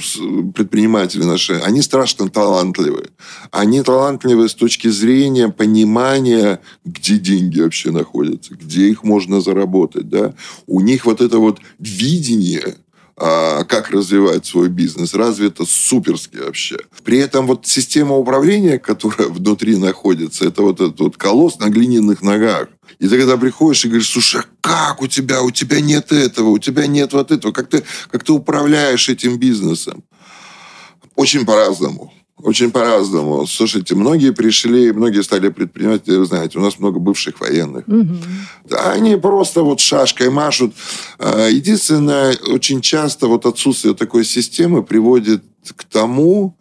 предприниматели 0.54 1.24
наши, 1.24 1.54
они 1.54 1.82
страшно 1.82 2.28
талантливы. 2.28 3.08
Они 3.50 3.82
талантливы 3.82 4.48
с 4.48 4.54
точки 4.54 4.88
зрения 4.88 5.48
понимания, 5.48 6.60
где 6.84 7.18
деньги 7.18 7.60
вообще 7.60 7.90
находятся, 7.90 8.54
где 8.54 8.88
их 8.88 9.02
можно 9.02 9.40
заработать, 9.40 10.08
да. 10.08 10.34
У 10.66 10.80
них 10.80 11.06
вот 11.06 11.20
это 11.20 11.38
вот 11.38 11.58
видение 11.80 12.76
а, 13.16 13.64
как 13.64 13.90
развивать 13.90 14.46
свой 14.46 14.68
бизнес, 14.68 15.12
развито 15.12 15.66
суперски 15.66 16.36
вообще. 16.36 16.78
При 17.04 17.18
этом 17.18 17.46
вот 17.46 17.66
система 17.66 18.16
управления, 18.16 18.78
которая 18.78 19.28
внутри 19.28 19.76
находится, 19.76 20.46
это 20.46 20.62
вот 20.62 20.80
этот 20.80 21.00
вот 21.00 21.16
колосс 21.18 21.58
на 21.58 21.68
глиняных 21.68 22.22
ногах. 22.22 22.68
И 22.98 23.08
ты 23.08 23.18
когда 23.18 23.36
приходишь 23.36 23.84
и 23.84 23.88
говоришь, 23.88 24.10
слушай, 24.10 24.40
а 24.40 24.44
как 24.60 25.02
у 25.02 25.06
тебя, 25.06 25.42
у 25.42 25.50
тебя 25.50 25.80
нет 25.80 26.12
этого, 26.12 26.48
у 26.48 26.58
тебя 26.58 26.86
нет 26.86 27.12
вот 27.12 27.30
этого, 27.30 27.52
как 27.52 27.68
ты, 27.68 27.82
как 28.10 28.24
ты 28.24 28.32
управляешь 28.32 29.08
этим 29.08 29.38
бизнесом? 29.38 30.02
Очень 31.14 31.44
по-разному. 31.44 32.12
Очень 32.42 32.70
по-разному. 32.70 33.46
Слушайте, 33.46 33.94
многие 33.94 34.32
пришли, 34.32 34.92
многие 34.92 35.22
стали 35.22 35.48
предпринимателями, 35.48 36.18
вы 36.18 36.24
знаете, 36.26 36.58
у 36.58 36.62
нас 36.62 36.78
много 36.78 36.98
бывших 36.98 37.40
военных. 37.40 37.86
Угу. 37.86 38.76
Они 38.76 39.16
просто 39.16 39.62
вот 39.62 39.80
шашкой 39.80 40.30
машут. 40.30 40.74
А, 41.18 41.48
единственное, 41.48 42.36
очень 42.48 42.80
часто 42.80 43.26
вот 43.26 43.46
отсутствие 43.46 43.94
такой 43.94 44.24
системы 44.24 44.82
приводит 44.82 45.42
к 45.76 45.84
тому, 45.84 46.56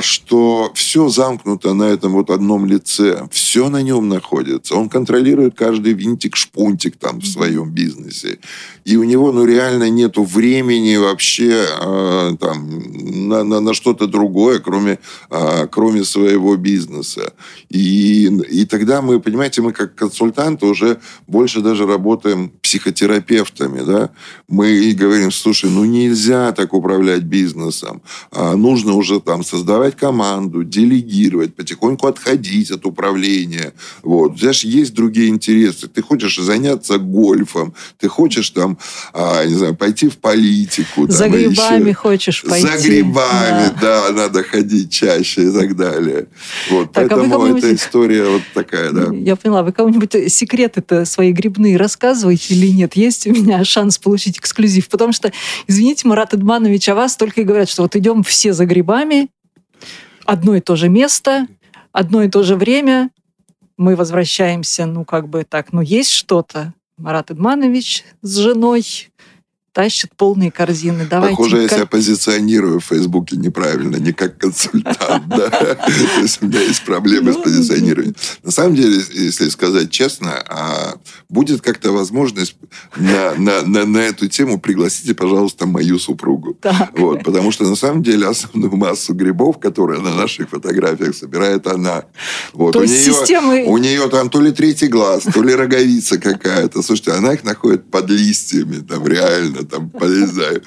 что 0.00 0.70
все 0.74 1.08
замкнуто 1.08 1.74
на 1.74 1.84
этом 1.84 2.12
вот 2.12 2.30
одном 2.30 2.66
лице, 2.66 3.28
все 3.30 3.68
на 3.68 3.82
нем 3.82 4.08
находится. 4.08 4.76
Он 4.76 4.88
контролирует 4.88 5.56
каждый 5.56 5.94
винтик-шпунтик 5.94 6.94
там 6.98 7.20
в 7.20 7.26
своем 7.26 7.70
бизнесе. 7.70 8.38
И 8.84 8.96
у 8.96 9.02
него, 9.02 9.32
ну, 9.32 9.44
реально 9.44 9.90
нету 9.90 10.22
времени 10.22 10.96
вообще 10.96 11.66
э, 11.80 12.36
там 12.38 13.28
на, 13.28 13.42
на, 13.42 13.60
на 13.60 13.74
что-то 13.74 14.06
другое, 14.06 14.60
кроме, 14.60 15.00
э, 15.30 15.66
кроме 15.66 16.04
своего 16.04 16.56
бизнеса. 16.56 17.32
И, 17.68 18.26
и 18.26 18.64
тогда 18.66 19.02
мы, 19.02 19.18
понимаете, 19.20 19.62
мы 19.62 19.72
как 19.72 19.96
консультанты 19.96 20.66
уже 20.66 21.00
больше 21.26 21.60
даже 21.60 21.86
работаем 21.86 22.52
психотерапевтами, 22.62 23.82
да. 23.84 24.10
Мы 24.48 24.92
говорим, 24.92 25.32
слушай, 25.32 25.68
ну, 25.68 25.84
нельзя 25.84 26.52
так 26.52 26.72
управлять 26.72 27.22
бизнесом. 27.22 28.02
А 28.30 28.54
нужно 28.54 28.94
уже 28.94 29.20
там 29.20 29.42
создавать 29.56 29.96
команду, 29.96 30.64
делегировать, 30.64 31.54
потихоньку 31.54 32.06
отходить 32.06 32.70
от 32.70 32.84
управления. 32.84 33.72
Вот. 34.02 34.38
Знаешь, 34.38 34.64
есть 34.64 34.94
другие 34.94 35.28
интересы. 35.28 35.88
Ты 35.88 36.02
хочешь 36.02 36.36
заняться 36.36 36.98
гольфом, 36.98 37.74
ты 37.98 38.08
хочешь 38.08 38.50
там, 38.50 38.78
а, 39.14 39.44
не 39.44 39.54
знаю, 39.54 39.74
пойти 39.74 40.08
в 40.08 40.18
политику. 40.18 41.08
За 41.08 41.28
грибами 41.28 41.88
еще. 41.88 41.94
хочешь 41.94 42.42
пойти. 42.42 42.66
За 42.66 42.76
грибами, 42.86 43.72
да. 43.80 44.10
да, 44.10 44.12
надо 44.12 44.42
ходить 44.42 44.90
чаще 44.90 45.48
и 45.48 45.50
так 45.50 45.74
далее. 45.74 46.26
Вот, 46.70 46.92
так, 46.92 47.10
а 47.10 47.16
поэтому 47.16 47.54
а 47.54 47.58
эта 47.58 47.74
история 47.74 48.28
вот 48.28 48.42
такая, 48.52 48.92
да. 48.92 49.14
Я 49.14 49.36
поняла. 49.36 49.62
Вы 49.62 49.72
кому-нибудь 49.72 50.32
секреты-то 50.32 51.06
свои 51.06 51.32
грибные 51.32 51.78
рассказываете 51.78 52.54
или 52.54 52.68
нет? 52.68 52.94
Есть 52.94 53.26
у 53.26 53.32
меня 53.32 53.64
шанс 53.64 53.96
получить 53.96 54.38
эксклюзив? 54.38 54.88
Потому 54.88 55.12
что, 55.12 55.32
извините, 55.66 56.06
Марат 56.06 56.34
Эдманович, 56.34 56.90
о 56.90 56.94
вас 56.94 57.16
только 57.16 57.40
и 57.40 57.44
говорят, 57.44 57.70
что 57.70 57.82
вот 57.82 57.96
идем 57.96 58.22
все 58.22 58.52
за 58.52 58.66
грибами, 58.66 59.28
одно 60.24 60.54
и 60.54 60.60
то 60.60 60.76
же 60.76 60.88
место, 60.88 61.46
одно 61.92 62.22
и 62.22 62.28
то 62.28 62.42
же 62.42 62.56
время, 62.56 63.10
мы 63.76 63.96
возвращаемся, 63.96 64.86
ну, 64.86 65.04
как 65.04 65.28
бы 65.28 65.44
так, 65.44 65.72
ну, 65.72 65.80
есть 65.80 66.10
что-то. 66.10 66.72
Марат 66.98 67.30
Идманович 67.30 68.04
с 68.22 68.36
женой 68.36 69.10
тащат 69.76 70.10
полные 70.16 70.50
корзины. 70.50 71.06
Давайте, 71.08 71.36
Похоже, 71.36 71.60
я 71.60 71.68
себя 71.68 71.84
позиционирую 71.84 72.80
в 72.80 72.84
Фейсбуке 72.86 73.36
неправильно, 73.36 73.96
не 73.96 74.12
как 74.12 74.38
консультант. 74.38 75.28
То 75.28 76.20
есть 76.22 76.38
у 76.40 76.46
меня 76.46 76.62
есть 76.62 76.82
проблемы 76.86 77.34
с 77.34 77.36
ну, 77.36 77.42
позиционированием. 77.42 78.16
На 78.42 78.52
самом 78.52 78.74
деле, 78.74 79.02
если 79.12 79.50
сказать 79.50 79.90
честно, 79.90 80.42
а 80.48 80.94
будет 81.28 81.60
как-то 81.60 81.92
возможность 81.92 82.56
на 82.96 83.98
эту 83.98 84.28
тему 84.28 84.58
пригласите, 84.58 85.14
пожалуйста, 85.14 85.66
мою 85.66 85.98
супругу. 85.98 86.58
Вот, 86.96 87.22
потому 87.24 87.52
что 87.52 87.64
на 87.64 87.76
самом 87.76 88.02
деле 88.02 88.26
основную 88.26 88.74
массу 88.76 89.12
грибов, 89.12 89.58
которые 89.58 90.00
на 90.00 90.14
наших 90.14 90.48
фотографиях 90.48 91.14
собирает 91.14 91.66
она. 91.66 92.04
Вот. 92.54 92.74
У 92.76 92.84
нее. 92.84 93.66
У 93.66 93.76
нее 93.76 94.08
там 94.08 94.30
то 94.30 94.40
ли 94.40 94.52
третий 94.52 94.86
глаз, 94.86 95.24
то 95.24 95.42
ли 95.42 95.54
роговица 95.54 96.18
какая-то. 96.18 96.80
Слушайте, 96.82 97.12
она 97.12 97.34
их 97.34 97.44
находит 97.44 97.90
под 97.90 98.08
листьями, 98.08 98.80
там 98.80 99.06
реально, 99.06 99.65
там, 99.66 99.90
знаю. 100.26 100.62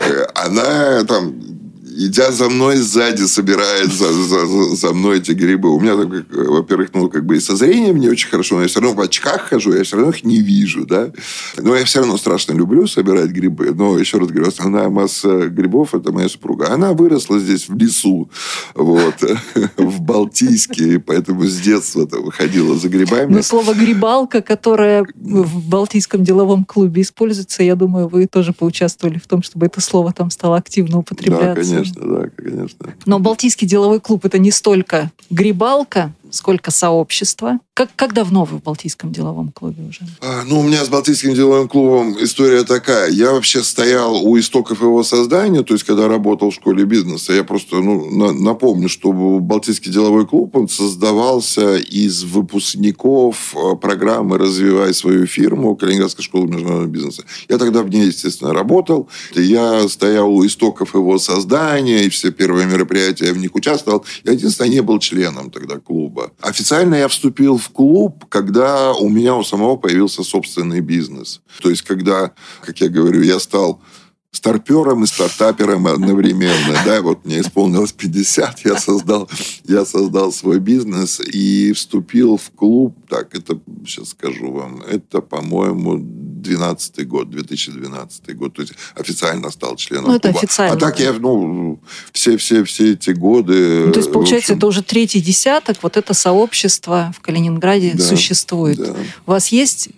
Э, 0.00 0.26
она 0.34 1.04
там 1.04 1.57
идя 1.98 2.30
за 2.30 2.48
мной 2.48 2.76
сзади, 2.76 3.24
собирает 3.26 3.92
за, 3.92 4.12
за, 4.12 4.46
за 4.76 4.92
мной 4.92 5.18
эти 5.18 5.32
грибы. 5.32 5.74
У 5.74 5.80
меня, 5.80 5.96
во-первых, 5.96 6.90
ну, 6.94 7.08
как 7.08 7.26
бы 7.26 7.36
и 7.36 7.40
со 7.40 7.56
зрением 7.56 7.98
не 7.98 8.08
очень 8.08 8.28
хорошо, 8.28 8.56
но 8.56 8.62
я 8.62 8.68
все 8.68 8.80
равно 8.80 8.96
в 8.96 9.04
очках 9.04 9.48
хожу, 9.48 9.74
я 9.74 9.82
все 9.82 9.96
равно 9.96 10.12
их 10.12 10.24
не 10.24 10.38
вижу, 10.38 10.86
да. 10.86 11.10
Но 11.56 11.74
я 11.74 11.84
все 11.84 12.00
равно 12.00 12.16
страшно 12.16 12.52
люблю 12.52 12.86
собирать 12.86 13.30
грибы. 13.30 13.72
Но, 13.74 13.98
еще 13.98 14.18
раз 14.18 14.28
говорю, 14.28 14.48
основная 14.48 14.88
масса 14.88 15.48
грибов– 15.48 15.92
это 15.94 16.12
моя 16.12 16.28
супруга. 16.28 16.72
Она 16.72 16.92
выросла 16.92 17.40
здесь, 17.40 17.68
в 17.68 17.76
лесу, 17.76 18.30
вот, 18.74 19.16
в 19.76 20.00
Балтийске, 20.00 21.00
поэтому 21.00 21.44
с 21.44 21.58
детства 21.58 22.08
выходила 22.12 22.76
за 22.76 22.88
грибами. 22.88 23.32
Но 23.34 23.42
слово 23.42 23.74
«грибалка», 23.74 24.40
которое 24.40 25.04
в 25.14 25.68
Балтийском 25.68 26.22
деловом 26.22 26.64
клубе 26.64 27.02
используется, 27.02 27.64
я 27.64 27.74
думаю, 27.74 28.06
вы 28.06 28.26
тоже 28.26 28.52
поучаствовали 28.52 29.18
в 29.18 29.26
том, 29.26 29.42
чтобы 29.42 29.66
это 29.66 29.80
слово 29.80 30.12
там 30.12 30.30
стало 30.30 30.58
активно 30.58 30.98
употребляться. 30.98 31.48
Да, 31.48 31.54
конечно 31.54 31.87
конечно, 31.94 32.20
да, 32.20 32.30
конечно. 32.36 32.94
Но 33.06 33.18
Балтийский 33.18 33.66
деловой 33.66 34.00
клуб 34.00 34.24
это 34.24 34.38
не 34.38 34.50
столько 34.50 35.10
грибалка, 35.30 36.12
сколько 36.30 36.70
сообщества. 36.70 37.58
Как, 37.74 37.90
как 37.94 38.12
давно 38.12 38.44
вы 38.44 38.58
в 38.58 38.62
Балтийском 38.62 39.12
деловом 39.12 39.52
клубе 39.52 39.84
уже? 39.88 40.00
А, 40.20 40.42
ну, 40.44 40.60
у 40.60 40.62
меня 40.62 40.84
с 40.84 40.88
Балтийским 40.88 41.32
деловым 41.34 41.68
клубом 41.68 42.16
история 42.22 42.64
такая. 42.64 43.10
Я 43.10 43.32
вообще 43.32 43.62
стоял 43.62 44.16
у 44.16 44.38
истоков 44.38 44.82
его 44.82 45.04
создания, 45.04 45.62
то 45.62 45.74
есть, 45.74 45.84
когда 45.84 46.08
работал 46.08 46.50
в 46.50 46.54
школе 46.54 46.84
бизнеса. 46.84 47.32
Я 47.32 47.44
просто 47.44 47.76
ну, 47.76 48.10
на, 48.10 48.32
напомню, 48.32 48.88
что 48.88 49.12
Балтийский 49.12 49.92
деловой 49.92 50.26
клуб, 50.26 50.56
он 50.56 50.68
создавался 50.68 51.76
из 51.76 52.24
выпускников 52.24 53.54
а, 53.54 53.76
программы 53.76 54.38
«Развивай 54.38 54.92
свою 54.92 55.26
фирму» 55.26 55.76
Калининградской 55.76 56.24
школы 56.24 56.48
международного 56.48 56.88
бизнеса. 56.88 57.22
Я 57.48 57.58
тогда 57.58 57.82
в 57.82 57.90
ней, 57.90 58.06
естественно, 58.06 58.52
работал. 58.52 59.08
Я 59.34 59.88
стоял 59.88 60.32
у 60.32 60.44
истоков 60.44 60.94
его 60.94 61.18
создания, 61.18 62.04
и 62.04 62.08
все 62.08 62.32
первые 62.32 62.66
мероприятия 62.66 63.32
в 63.32 63.38
них 63.38 63.54
участвовал. 63.54 64.04
Я, 64.24 64.32
единственное, 64.32 64.70
не 64.70 64.82
был 64.82 64.98
членом 64.98 65.50
тогда 65.50 65.78
клуба. 65.78 66.17
Официально 66.40 66.94
я 66.94 67.08
вступил 67.08 67.58
в 67.58 67.68
клуб, 67.70 68.24
когда 68.28 68.92
у 68.92 69.08
меня 69.08 69.34
у 69.34 69.44
самого 69.44 69.76
появился 69.76 70.22
собственный 70.22 70.80
бизнес. 70.80 71.40
То 71.62 71.70
есть, 71.70 71.82
когда, 71.82 72.32
как 72.62 72.80
я 72.80 72.88
говорю, 72.88 73.22
я 73.22 73.38
стал 73.38 73.80
старпером 74.30 75.04
и 75.04 75.06
стартапером 75.06 75.86
одновременно. 75.86 76.78
Да, 76.84 77.00
вот 77.00 77.24
мне 77.24 77.40
исполнилось 77.40 77.92
50, 77.92 78.64
я 78.66 78.76
создал, 78.76 79.28
я 79.64 79.84
создал 79.84 80.32
свой 80.32 80.58
бизнес 80.60 81.20
и 81.20 81.72
вступил 81.72 82.36
в 82.36 82.50
клуб, 82.50 82.94
так, 83.08 83.34
это, 83.34 83.58
сейчас 83.86 84.10
скажу 84.10 84.52
вам, 84.52 84.82
это, 84.82 85.22
по-моему, 85.22 85.98
12 85.98 87.08
год, 87.08 87.30
2012 87.30 88.36
год, 88.36 88.54
то 88.54 88.62
есть 88.62 88.74
официально 88.94 89.50
стал 89.50 89.76
членом 89.76 90.10
ну, 90.10 90.16
это 90.16 90.28
клуба. 90.28 90.40
официально. 90.40 90.76
А 90.76 90.78
так 90.78 90.98
да. 90.98 91.04
я, 91.04 91.12
ну, 91.14 91.80
все-все 92.12 92.64
все 92.64 92.92
эти 92.92 93.10
годы... 93.10 93.84
Ну, 93.86 93.92
то 93.92 94.00
есть, 94.00 94.12
получается, 94.12 94.52
общем... 94.52 94.58
это 94.58 94.66
уже 94.66 94.82
третий 94.82 95.22
десяток, 95.22 95.82
вот 95.82 95.96
это 95.96 96.12
сообщество 96.12 97.14
в 97.16 97.20
Калининграде 97.22 97.92
да, 97.94 98.04
существует. 98.04 98.76
Да. 98.76 98.94
У 99.26 99.30
вас 99.30 99.48
есть 99.48 99.88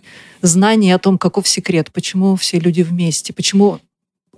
знание 0.40 0.95
о 0.95 0.99
том, 0.99 1.19
каков 1.19 1.49
секрет, 1.49 1.90
почему 1.93 2.37
все 2.37 2.59
люди 2.59 2.83
вместе, 2.83 3.33
почему 3.33 3.81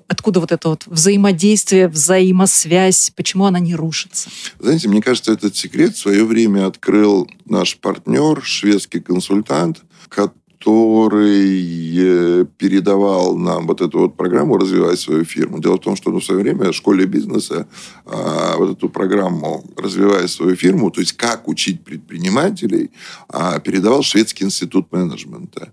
Откуда 0.09 0.41
вот 0.41 0.53
это 0.53 0.69
вот 0.69 0.87
взаимодействие, 0.87 1.89
взаимосвязь, 1.89 3.13
почему 3.15 3.47
она 3.47 3.59
не 3.59 3.75
рушится? 3.75 4.31
Знаете, 4.59 4.89
мне 4.89 5.03
кажется, 5.03 5.33
этот 5.33 5.57
секрет 5.57 5.95
в 5.95 5.99
свое 5.99 6.25
время 6.25 6.67
открыл 6.67 7.29
наш 7.45 7.79
партнер, 7.79 8.43
шведский 8.43 9.01
консультант, 9.01 9.83
который 10.09 11.93
э, 11.99 12.47
передавал 12.57 13.37
нам 13.37 13.67
вот 13.67 13.81
эту 13.81 13.99
вот 13.99 14.17
программу 14.17 14.59
«Развивай 14.59 14.97
свою 14.97 15.25
фирму». 15.25 15.59
Дело 15.59 15.77
в 15.77 15.81
том, 15.81 15.97
что 15.97 16.11
ну, 16.11 16.21
в 16.21 16.25
свое 16.25 16.43
время 16.43 16.71
в 16.71 16.75
школе 16.75 17.07
бизнеса 17.07 17.67
а, 18.07 18.57
вот 18.57 18.77
эту 18.77 18.89
программу 18.89 19.65
«Развивай 19.77 20.29
свою 20.29 20.55
фирму», 20.57 20.91
то 20.91 21.01
есть 21.01 21.13
как 21.15 21.49
учить 21.49 21.85
предпринимателей, 21.85 22.91
а, 23.29 23.59
передавал 23.59 24.03
Шведский 24.03 24.45
институт 24.45 24.93
менеджмента. 24.93 25.73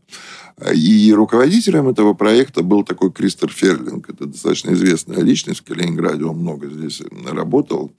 И 0.73 1.13
руководителем 1.13 1.87
этого 1.87 2.13
проекта 2.13 2.63
был 2.63 2.83
такой 2.83 3.11
Кристер 3.11 3.49
Ферлинг. 3.49 4.09
Это 4.09 4.25
достаточно 4.25 4.71
известная 4.71 5.21
личность 5.21 5.61
в 5.61 5.63
Калининграде. 5.63 6.25
Он 6.25 6.37
много 6.37 6.69
здесь 6.69 7.01
работал. 7.25 7.91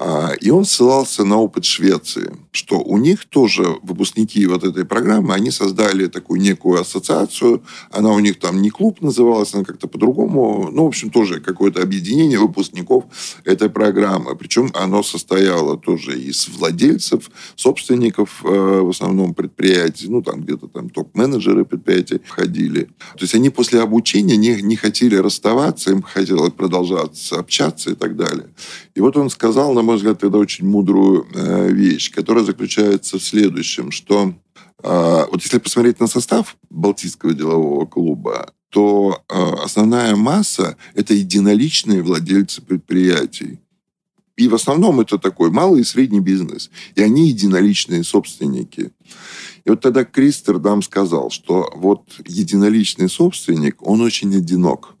А, 0.00 0.32
и 0.40 0.50
он 0.50 0.64
ссылался 0.64 1.24
на 1.24 1.38
опыт 1.38 1.64
Швеции, 1.64 2.32
что 2.52 2.78
у 2.78 2.98
них 2.98 3.24
тоже 3.24 3.64
выпускники 3.82 4.46
вот 4.46 4.62
этой 4.62 4.84
программы, 4.84 5.34
они 5.34 5.50
создали 5.50 6.06
такую 6.06 6.40
некую 6.40 6.80
ассоциацию. 6.80 7.62
Она 7.90 8.12
у 8.12 8.20
них 8.20 8.38
там 8.38 8.62
не 8.62 8.70
клуб 8.70 9.00
называлась, 9.00 9.54
она 9.54 9.64
как-то 9.64 9.88
по-другому. 9.88 10.70
Ну, 10.70 10.84
в 10.84 10.86
общем, 10.86 11.10
тоже 11.10 11.40
какое-то 11.40 11.82
объединение 11.82 12.38
выпускников 12.38 13.04
этой 13.44 13.70
программы. 13.70 14.36
Причем 14.36 14.70
оно 14.74 15.02
состояло 15.02 15.76
тоже 15.76 16.18
из 16.18 16.48
владельцев, 16.48 17.30
собственников 17.56 18.44
э, 18.44 18.48
в 18.48 18.90
основном 18.90 19.34
предприятий. 19.34 20.08
Ну, 20.08 20.22
там 20.22 20.42
где-то 20.42 20.68
там 20.68 20.90
топ-менеджеры 20.90 21.64
предприятий 21.64 22.20
ходили. 22.28 22.84
То 23.16 23.22
есть 23.22 23.34
они 23.34 23.50
после 23.50 23.80
обучения 23.80 24.36
не, 24.36 24.62
не 24.62 24.76
хотели 24.76 25.16
расставаться, 25.16 25.90
им 25.90 26.02
хотелось 26.02 26.52
продолжать 26.52 27.32
общаться 27.32 27.90
и 27.90 27.94
так 27.94 28.16
далее. 28.16 28.48
И 28.94 29.00
вот 29.00 29.16
он 29.16 29.28
сказал 29.30 29.72
нам 29.72 29.87
мой 29.88 29.96
взгляд, 29.96 30.18
тогда 30.18 30.38
очень 30.38 30.66
мудрую 30.66 31.26
э, 31.34 31.72
вещь, 31.72 32.10
которая 32.10 32.44
заключается 32.44 33.18
в 33.18 33.22
следующем, 33.22 33.90
что 33.90 34.34
э, 34.82 35.24
вот 35.30 35.42
если 35.42 35.58
посмотреть 35.58 35.98
на 35.98 36.06
состав 36.06 36.58
Балтийского 36.68 37.32
делового 37.32 37.86
клуба, 37.86 38.52
то 38.68 39.22
э, 39.30 39.42
основная 39.64 40.14
масса– 40.14 40.76
это 40.94 41.14
единоличные 41.14 42.02
владельцы 42.02 42.60
предприятий. 42.60 43.60
И 44.36 44.46
в 44.46 44.54
основном 44.54 45.00
это 45.00 45.16
такой 45.16 45.50
малый 45.50 45.80
и 45.80 45.84
средний 45.84 46.20
бизнес. 46.20 46.70
И 46.94 47.02
они 47.02 47.28
единоличные 47.28 48.04
собственники. 48.04 48.92
И 49.64 49.70
вот 49.70 49.80
тогда 49.80 50.04
Кристер 50.04 50.60
нам 50.60 50.82
сказал, 50.82 51.30
что 51.30 51.72
вот 51.74 52.02
единоличный 52.26 53.08
собственник, 53.08 53.76
он 53.80 54.02
очень 54.02 54.36
одинок. 54.36 54.97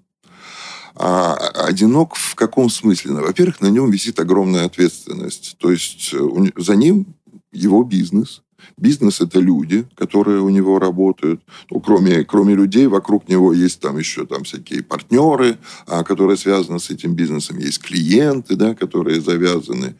А 0.98 1.34
одинок 1.66 2.16
в 2.16 2.34
каком 2.34 2.68
смысле? 2.68 3.12
Ну, 3.12 3.22
во-первых, 3.22 3.60
на 3.60 3.68
нем 3.68 3.90
висит 3.90 4.18
огромная 4.18 4.64
ответственность. 4.64 5.56
То 5.58 5.70
есть 5.70 6.12
э, 6.12 6.28
за 6.56 6.74
ним 6.74 7.06
его 7.52 7.84
бизнес. 7.84 8.42
Бизнес– 8.76 9.20
это 9.22 9.40
люди, 9.40 9.86
которые 9.94 10.40
у 10.40 10.48
него 10.48 10.78
работают. 10.78 11.40
Ну, 11.70 11.80
кроме, 11.80 12.24
кроме 12.24 12.54
людей, 12.54 12.86
вокруг 12.86 13.28
него 13.28 13.52
есть 13.52 13.80
там 13.80 13.98
еще 13.98 14.26
там 14.26 14.44
всякие 14.44 14.82
партнеры, 14.82 15.58
а, 15.86 16.04
которые 16.04 16.36
связаны 16.36 16.78
с 16.78 16.90
этим 16.90 17.14
бизнесом. 17.14 17.58
Есть 17.58 17.80
клиенты, 17.80 18.56
да, 18.56 18.74
которые 18.74 19.20
завязаны 19.20 19.96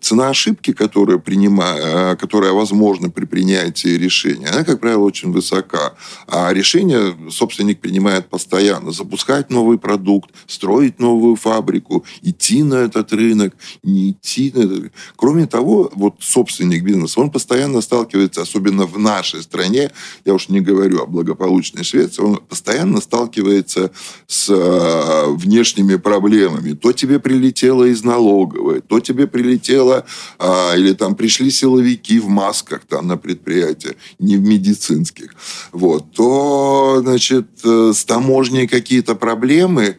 цена 0.00 0.28
ошибки, 0.30 0.72
которая, 0.72 1.18
принима, 1.18 2.16
которая 2.20 2.52
возможна 2.52 3.10
при 3.10 3.24
принятии 3.24 3.96
решения, 3.96 4.48
она, 4.48 4.64
как 4.64 4.80
правило, 4.80 5.04
очень 5.04 5.32
высока. 5.32 5.94
А 6.26 6.52
решение 6.52 7.16
собственник 7.30 7.80
принимает 7.80 8.28
постоянно. 8.28 8.92
Запускать 8.92 9.50
новый 9.50 9.78
продукт, 9.78 10.30
строить 10.46 10.98
новую 10.98 11.36
фабрику, 11.36 12.04
идти 12.22 12.62
на 12.62 12.74
этот 12.74 13.12
рынок, 13.12 13.54
не 13.82 14.10
идти 14.10 14.52
на 14.54 14.60
этот 14.60 14.92
Кроме 15.16 15.46
того, 15.46 15.90
вот 15.94 16.16
собственник 16.20 16.84
бизнеса, 16.84 17.20
он 17.20 17.30
постоянно 17.30 17.80
сталкивается, 17.80 18.42
особенно 18.42 18.86
в 18.86 18.98
нашей 18.98 19.42
стране, 19.42 19.90
я 20.24 20.34
уж 20.34 20.48
не 20.48 20.60
говорю 20.60 21.02
о 21.02 21.06
благополучной 21.06 21.84
Швеции, 21.84 22.22
он 22.22 22.36
постоянно 22.36 23.00
сталкивается 23.00 23.90
с 24.26 24.48
э, 24.48 25.24
внешними 25.32 25.96
проблемами. 25.96 26.72
То 26.72 26.92
тебе 26.92 27.18
прилетело 27.18 27.84
из 27.84 28.04
налоговой, 28.04 28.80
то 28.80 29.00
тебе 29.00 29.26
прилетело 29.26 29.87
дело, 29.88 30.04
а, 30.38 30.74
или 30.76 30.92
там 30.92 31.14
пришли 31.14 31.50
силовики 31.50 32.18
в 32.20 32.28
масках 32.28 32.82
там 32.88 33.06
на 33.06 33.16
предприятие, 33.16 33.94
не 34.18 34.36
в 34.36 34.42
медицинских, 34.42 35.34
вот, 35.72 36.12
то, 36.12 37.00
значит, 37.02 37.46
э, 37.64 37.92
с 37.94 38.04
таможней 38.04 38.66
какие-то 38.66 39.14
проблемы, 39.14 39.96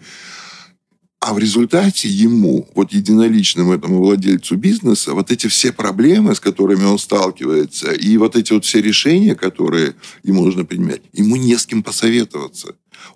А 1.22 1.34
в 1.34 1.40
результате 1.40 2.08
ему, 2.08 2.66
вот 2.76 2.94
единоличному 2.94 3.74
этому 3.74 3.98
владельцу 3.98 4.56
бизнеса, 4.56 5.14
вот 5.14 5.32
эти 5.32 5.48
все 5.48 5.74
проблемы, 5.74 6.34
с 6.34 6.40
которыми 6.40 6.86
он 6.86 6.98
сталкивается, 6.98 7.92
и 7.92 8.18
вот 8.18 8.38
эти 8.38 8.54
вот 8.54 8.64
все 8.64 8.82
решения, 8.82 9.36
которые 9.36 9.94
ему 10.24 10.46
нужно 10.46 10.64
принимать, 10.64 11.02
ему 11.18 11.36
не 11.36 11.58
с 11.58 11.66
кем 11.66 11.84
посоветоваться. 11.84 12.68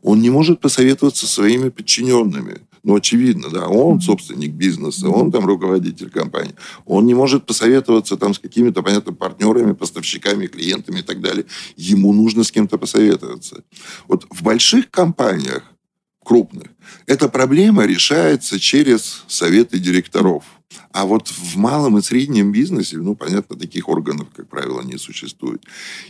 Он 0.01 0.21
не 0.21 0.29
может 0.29 0.59
посоветоваться 0.59 1.27
со 1.27 1.33
своими 1.33 1.69
подчиненными. 1.69 2.55
Ну, 2.83 2.95
очевидно, 2.95 3.49
да, 3.49 3.67
он 3.67 4.01
собственник 4.01 4.51
бизнеса, 4.51 5.07
он 5.07 5.31
там 5.31 5.45
руководитель 5.45 6.09
компании. 6.09 6.53
Он 6.85 7.05
не 7.05 7.13
может 7.13 7.45
посоветоваться 7.45 8.17
там 8.17 8.33
с 8.33 8.39
какими-то, 8.39 8.83
понятно, 8.83 9.13
партнерами, 9.13 9.71
поставщиками, 9.71 10.47
клиентами 10.47 10.99
и 10.99 11.03
так 11.03 11.21
далее. 11.21 11.45
Ему 11.77 12.11
нужно 12.11 12.43
с 12.43 12.51
кем-то 12.51 12.77
посоветоваться. 12.77 13.63
Вот 14.07 14.25
в 14.29 14.43
больших 14.43 14.91
компаниях 14.91 15.63
крупных. 16.23 16.67
Эта 17.05 17.29
проблема 17.29 17.85
решается 17.85 18.59
через 18.59 19.23
советы 19.27 19.79
директоров. 19.79 20.43
А 20.91 21.05
вот 21.05 21.27
в 21.27 21.55
малом 21.55 21.97
и 21.97 22.01
среднем 22.01 22.51
бизнесе, 22.51 22.97
ну, 22.97 23.15
понятно, 23.15 23.55
таких 23.55 23.87
органов, 23.89 24.27
как 24.35 24.49
правило, 24.49 24.81
не 24.81 24.97
существует. 24.97 25.63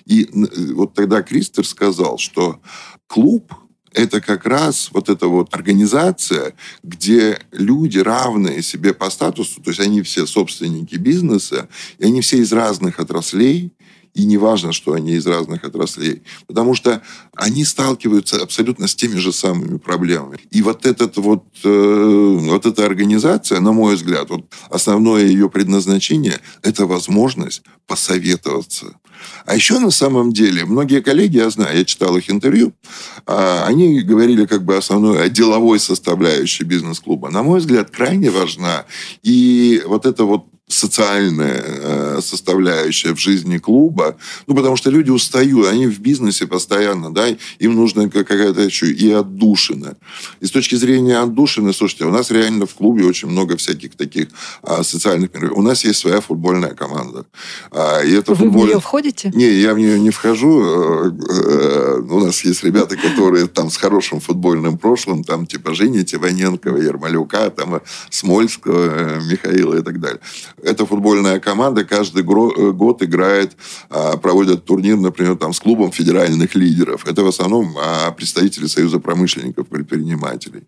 И 0.05 0.29
вот 0.73 0.93
тогда 0.93 1.21
Кристер 1.21 1.65
сказал, 1.67 2.17
что 2.17 2.62
клуб 3.07 3.53
это 3.93 4.21
как 4.21 4.45
раз 4.45 4.89
вот 4.91 5.10
эта 5.10 5.27
вот 5.27 5.53
организация, 5.53 6.53
где 6.84 7.39
люди 7.51 7.99
равные 7.99 8.62
себе 8.62 8.93
по 8.93 9.10
статусу, 9.10 9.62
то 9.62 9.69
есть 9.69 9.79
они 9.79 10.01
все 10.01 10.25
собственники 10.25 10.95
бизнеса, 10.95 11.69
и 11.97 12.06
они 12.06 12.21
все 12.21 12.38
из 12.38 12.51
разных 12.51 12.99
отраслей, 12.99 13.71
и 14.13 14.26
не 14.26 14.38
важно, 14.38 14.71
что 14.71 14.93
они 14.93 15.13
из 15.13 15.26
разных 15.26 15.63
отраслей, 15.63 16.23
потому 16.47 16.76
что 16.76 17.02
они 17.36 17.65
сталкиваются 17.65 18.41
абсолютно 18.41 18.88
с 18.88 18.95
теми 18.95 19.15
же 19.17 19.34
самыми 19.34 19.78
проблемами. 19.78 20.39
И 20.52 20.62
вот, 20.62 20.86
этот 20.86 21.17
вот, 21.17 21.45
э, 21.63 22.38
вот 22.41 22.65
эта 22.65 22.86
организация, 22.86 23.60
на 23.60 23.71
мой 23.71 23.95
взгляд, 23.95 24.30
вот 24.30 24.45
основное 24.69 25.26
ее 25.26 25.49
предназначение– 25.49 26.39
это 26.62 26.86
возможность 26.86 27.63
посоветоваться. 27.88 28.95
А 29.45 29.56
еще 29.56 29.80
на 29.80 29.91
самом 29.91 30.34
деле, 30.34 30.65
многие 30.65 31.02
коллеги, 31.02 31.38
я 31.38 31.49
знаю, 31.49 31.78
я 31.78 31.86
читал 31.86 32.15
их 32.17 32.30
интервью, 32.30 32.73
э, 33.26 33.63
они 33.65 34.02
говорили 34.02 34.45
как 34.45 34.63
бы 34.63 34.76
основной 34.78 35.23
о 35.23 35.30
деловой 35.30 35.80
составляющей 35.80 36.63
бизнес-клуба. 36.63 37.30
На 37.30 37.41
мой 37.41 37.60
взгляд, 37.60 37.89
крайне 37.89 38.30
важна. 38.30 38.86
И 39.23 39.82
вот 39.86 40.06
это 40.06 40.26
вот 40.26 40.45
социальная 40.73 41.63
э, 41.65 42.19
составляющая 42.21 43.13
в 43.13 43.19
жизни 43.19 43.57
клуба, 43.57 44.17
ну, 44.47 44.55
потому 44.55 44.75
что 44.75 44.89
люди 44.89 45.09
устают, 45.09 45.67
они 45.67 45.88
в 45.88 45.99
бизнесе 45.99 46.47
постоянно, 46.47 47.13
да, 47.13 47.27
им 47.59 47.75
нужна 47.75 48.09
какая-то 48.09 48.62
еще 48.62 48.91
и 48.91 49.12
отдушина. 49.12 49.95
И 50.41 50.45
с 50.45 50.51
точки 50.51 50.75
зрения 50.75 51.19
отдушины, 51.19 51.73
слушайте, 51.73 52.05
у 52.05 52.12
нас 52.12 52.31
реально 52.31 52.65
в 52.65 52.73
клубе 52.73 53.05
очень 53.05 53.29
много 53.29 53.57
всяких 53.57 53.95
таких 53.95 54.27
а, 54.62 54.83
социальных 54.83 55.33
мероприятий. 55.33 55.59
У 55.59 55.62
нас 55.62 55.83
есть 55.83 55.99
своя 55.99 56.21
футбольная 56.21 56.73
команда. 56.73 57.25
А, 57.71 58.01
и 58.01 58.12
это 58.13 58.31
Вы 58.31 58.38
футболь... 58.38 58.67
в 58.67 58.69
нее 58.69 58.79
входите? 58.79 59.31
Не, 59.33 59.51
я 59.62 59.73
в 59.73 59.79
нее 59.79 59.99
не 59.99 60.09
вхожу. 60.09 60.63
Э, 60.63 61.12
э, 61.29 62.01
у 62.09 62.19
нас 62.19 62.43
есть 62.43 62.63
ребята, 62.63 62.95
которые 62.95 63.47
там 63.47 63.69
с 63.69 63.77
хорошим 63.77 64.19
футбольным 64.19 64.77
прошлым, 64.77 65.23
там 65.23 65.45
типа 65.45 65.73
Жени 65.73 66.03
Тиваненкова, 66.03 66.77
Ермолюка, 66.77 67.49
там 67.49 67.81
Смольского, 68.09 69.19
Михаила 69.29 69.75
и 69.75 69.81
так 69.81 69.99
далее. 69.99 70.19
Эта 70.63 70.86
футбольная 70.86 71.39
команда 71.39 71.84
каждый 71.84 72.23
э, 72.23 72.71
год 72.71 73.04
играет, 73.04 73.52
а, 73.89 74.17
проводит 74.17 74.65
турнир, 74.65 74.97
например, 74.97 75.36
там, 75.36 75.54
с 75.54 75.60
клубом 75.60 75.91
федеральных 75.91 76.56
лидеров. 76.56 77.06
Это 77.06 77.23
в 77.23 77.28
основном 77.28 77.76
а, 77.78 78.12
представители 78.12 78.67
Союза 78.67 78.99
промышленников, 78.99 79.67
предпринимателей. 79.67 80.63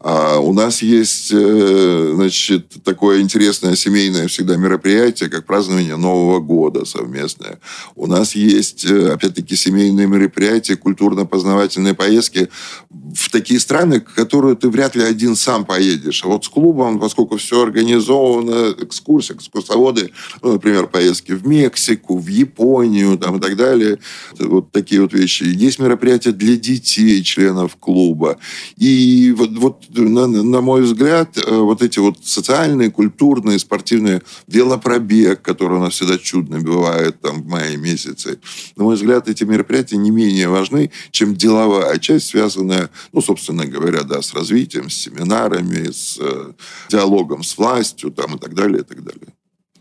А, 0.00 0.38
у 0.38 0.52
нас 0.52 0.82
есть 0.82 1.30
э, 1.32 2.12
значит, 2.14 2.82
такое 2.82 3.20
интересное 3.20 3.76
семейное 3.76 4.26
всегда 4.26 4.56
мероприятие, 4.56 5.30
как 5.30 5.46
празднование 5.46 5.96
Нового 5.96 6.40
года 6.40 6.84
совместное. 6.84 7.60
У 7.94 8.06
нас 8.06 8.34
есть, 8.34 8.84
э, 8.84 9.12
опять-таки, 9.12 9.54
семейные 9.54 10.06
мероприятия, 10.08 10.76
культурно-познавательные 10.76 11.94
поездки 11.94 12.48
в 12.90 13.30
такие 13.30 13.60
страны, 13.60 14.00
в 14.00 14.14
которые 14.14 14.56
ты 14.56 14.68
вряд 14.68 14.96
ли 14.96 15.02
один 15.02 15.36
сам 15.36 15.64
поедешь. 15.64 16.24
А 16.24 16.28
вот 16.28 16.44
с 16.44 16.48
клубом, 16.48 16.98
поскольку 16.98 17.36
все 17.36 17.62
организовано, 17.62 18.74
экскурсия, 18.78 19.35
экскурсоводы, 19.36 20.10
ну, 20.42 20.54
например, 20.54 20.86
поездки 20.86 21.32
в 21.32 21.46
Мексику, 21.46 22.18
в 22.18 22.26
Японию 22.26 23.16
там, 23.18 23.36
и 23.36 23.40
так 23.40 23.56
далее. 23.56 23.98
Вот 24.38 24.72
такие 24.72 25.00
вот 25.00 25.12
вещи. 25.12 25.44
Есть 25.44 25.78
мероприятия 25.78 26.32
для 26.32 26.56
детей, 26.56 27.22
членов 27.22 27.76
клуба. 27.76 28.38
И 28.76 29.34
вот, 29.36 29.50
вот 29.58 29.84
на, 29.90 30.26
на 30.26 30.60
мой 30.60 30.82
взгляд, 30.82 31.36
э, 31.36 31.54
вот 31.54 31.82
эти 31.82 31.98
вот 31.98 32.18
социальные, 32.24 32.90
культурные, 32.90 33.58
спортивные, 33.58 34.22
велопробег, 34.46 35.42
который 35.42 35.78
у 35.78 35.80
нас 35.80 35.94
всегда 35.94 36.18
чудно 36.18 36.60
бывает 36.60 37.20
там 37.20 37.42
в 37.42 37.46
мае 37.46 37.76
месяце, 37.76 38.38
на 38.76 38.84
мой 38.84 38.96
взгляд, 38.96 39.28
эти 39.28 39.44
мероприятия 39.44 39.96
не 39.96 40.10
менее 40.10 40.48
важны, 40.48 40.90
чем 41.10 41.34
деловая 41.34 41.98
часть, 41.98 42.28
связанная, 42.28 42.90
ну, 43.12 43.20
собственно 43.20 43.66
говоря, 43.66 44.02
да, 44.02 44.22
с 44.22 44.34
развитием, 44.34 44.90
с 44.90 44.94
семинарами, 44.94 45.90
с 45.90 46.18
э, 46.20 46.52
диалогом 46.90 47.42
с 47.42 47.56
властью 47.58 48.10
там, 48.10 48.36
и 48.36 48.38
так 48.38 48.54
далее, 48.54 48.80
и 48.80 48.84
так 48.84 49.02
далее. 49.02 49.25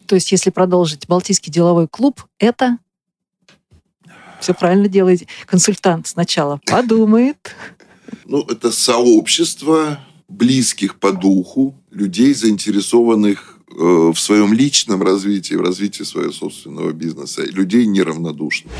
То 0.07 0.15
есть, 0.15 0.31
если 0.31 0.49
продолжить, 0.49 1.07
Балтийский 1.07 1.51
деловой 1.51 1.87
клуб– 1.87 2.23
это 2.39 2.77
все 4.39 4.53
правильно 4.53 4.87
делаете. 4.87 5.27
Консультант 5.45 6.07
сначала 6.07 6.59
подумает. 6.65 7.55
Ну, 8.25 8.41
это 8.43 8.71
сообщество 8.71 9.99
близких 10.27 10.99
по 10.99 11.11
духу, 11.11 11.75
людей, 11.91 12.33
заинтересованных 12.33 13.59
э, 13.69 13.73
в 14.13 14.15
своем 14.15 14.53
личном 14.53 15.01
развитии, 15.01 15.55
в 15.55 15.61
развитии 15.61 16.03
своего 16.03 16.31
собственного 16.31 16.91
бизнеса, 16.91 17.43
людей 17.43 17.85
неравнодушных. 17.85 18.71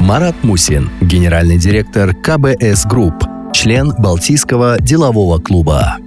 Марат 0.00 0.42
Мусин, 0.42 0.90
генеральный 1.02 1.58
директор 1.58 2.14
КБС 2.14 2.86
Групп, 2.86 3.14
член 3.52 3.92
Балтийского 3.98 4.78
делового 4.80 5.38
клуба. 5.38 5.98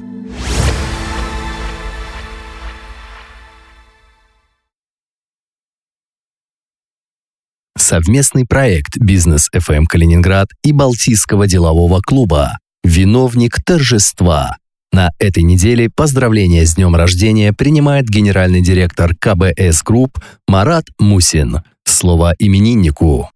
Совместный 7.91 8.45
проект 8.45 8.97
«Бизнес 8.99 9.49
FM 9.53 9.83
Калининград» 9.83 10.47
и 10.63 10.71
Балтийского 10.71 11.45
делового 11.45 11.99
клуба 11.99 12.57
«Виновник 12.85 13.61
торжества». 13.65 14.55
На 14.93 15.11
этой 15.19 15.43
неделе 15.43 15.89
поздравления 15.93 16.65
с 16.65 16.75
днем 16.75 16.95
рождения 16.95 17.51
принимает 17.51 18.07
генеральный 18.07 18.61
директор 18.61 19.13
КБС 19.13 19.83
Групп 19.83 20.19
Марат 20.47 20.85
Мусин. 20.99 21.63
Слово 21.83 22.33
имениннику. 22.39 23.29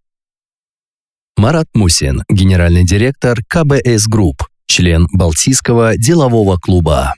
Марат 1.36 1.68
Мусин, 1.74 2.24
генеральный 2.30 2.86
директор 2.86 3.38
КБС 3.50 4.08
Групп, 4.08 4.48
член 4.68 5.10
Балтийского 5.12 5.98
делового 5.98 6.56
клуба. 6.56 7.14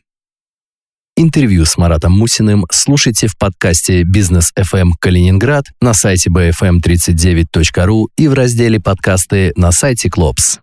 Интервью 1.19 1.65
с 1.65 1.77
Маратом 1.77 2.11
Мусиным 2.11 2.67
слушайте 2.71 3.25
в 3.25 3.35
подкасте 3.39 4.03
«Бизнес 4.03 4.53
FM 4.55 4.91
Калининград» 4.99 5.65
на 5.81 5.95
сайте 5.95 6.29
bfm39.ru 6.29 8.05
и 8.15 8.27
в 8.27 8.33
разделе 8.35 8.79
«Подкасты» 8.79 9.51
на 9.55 9.71
сайте 9.71 10.11
Клопс. 10.11 10.59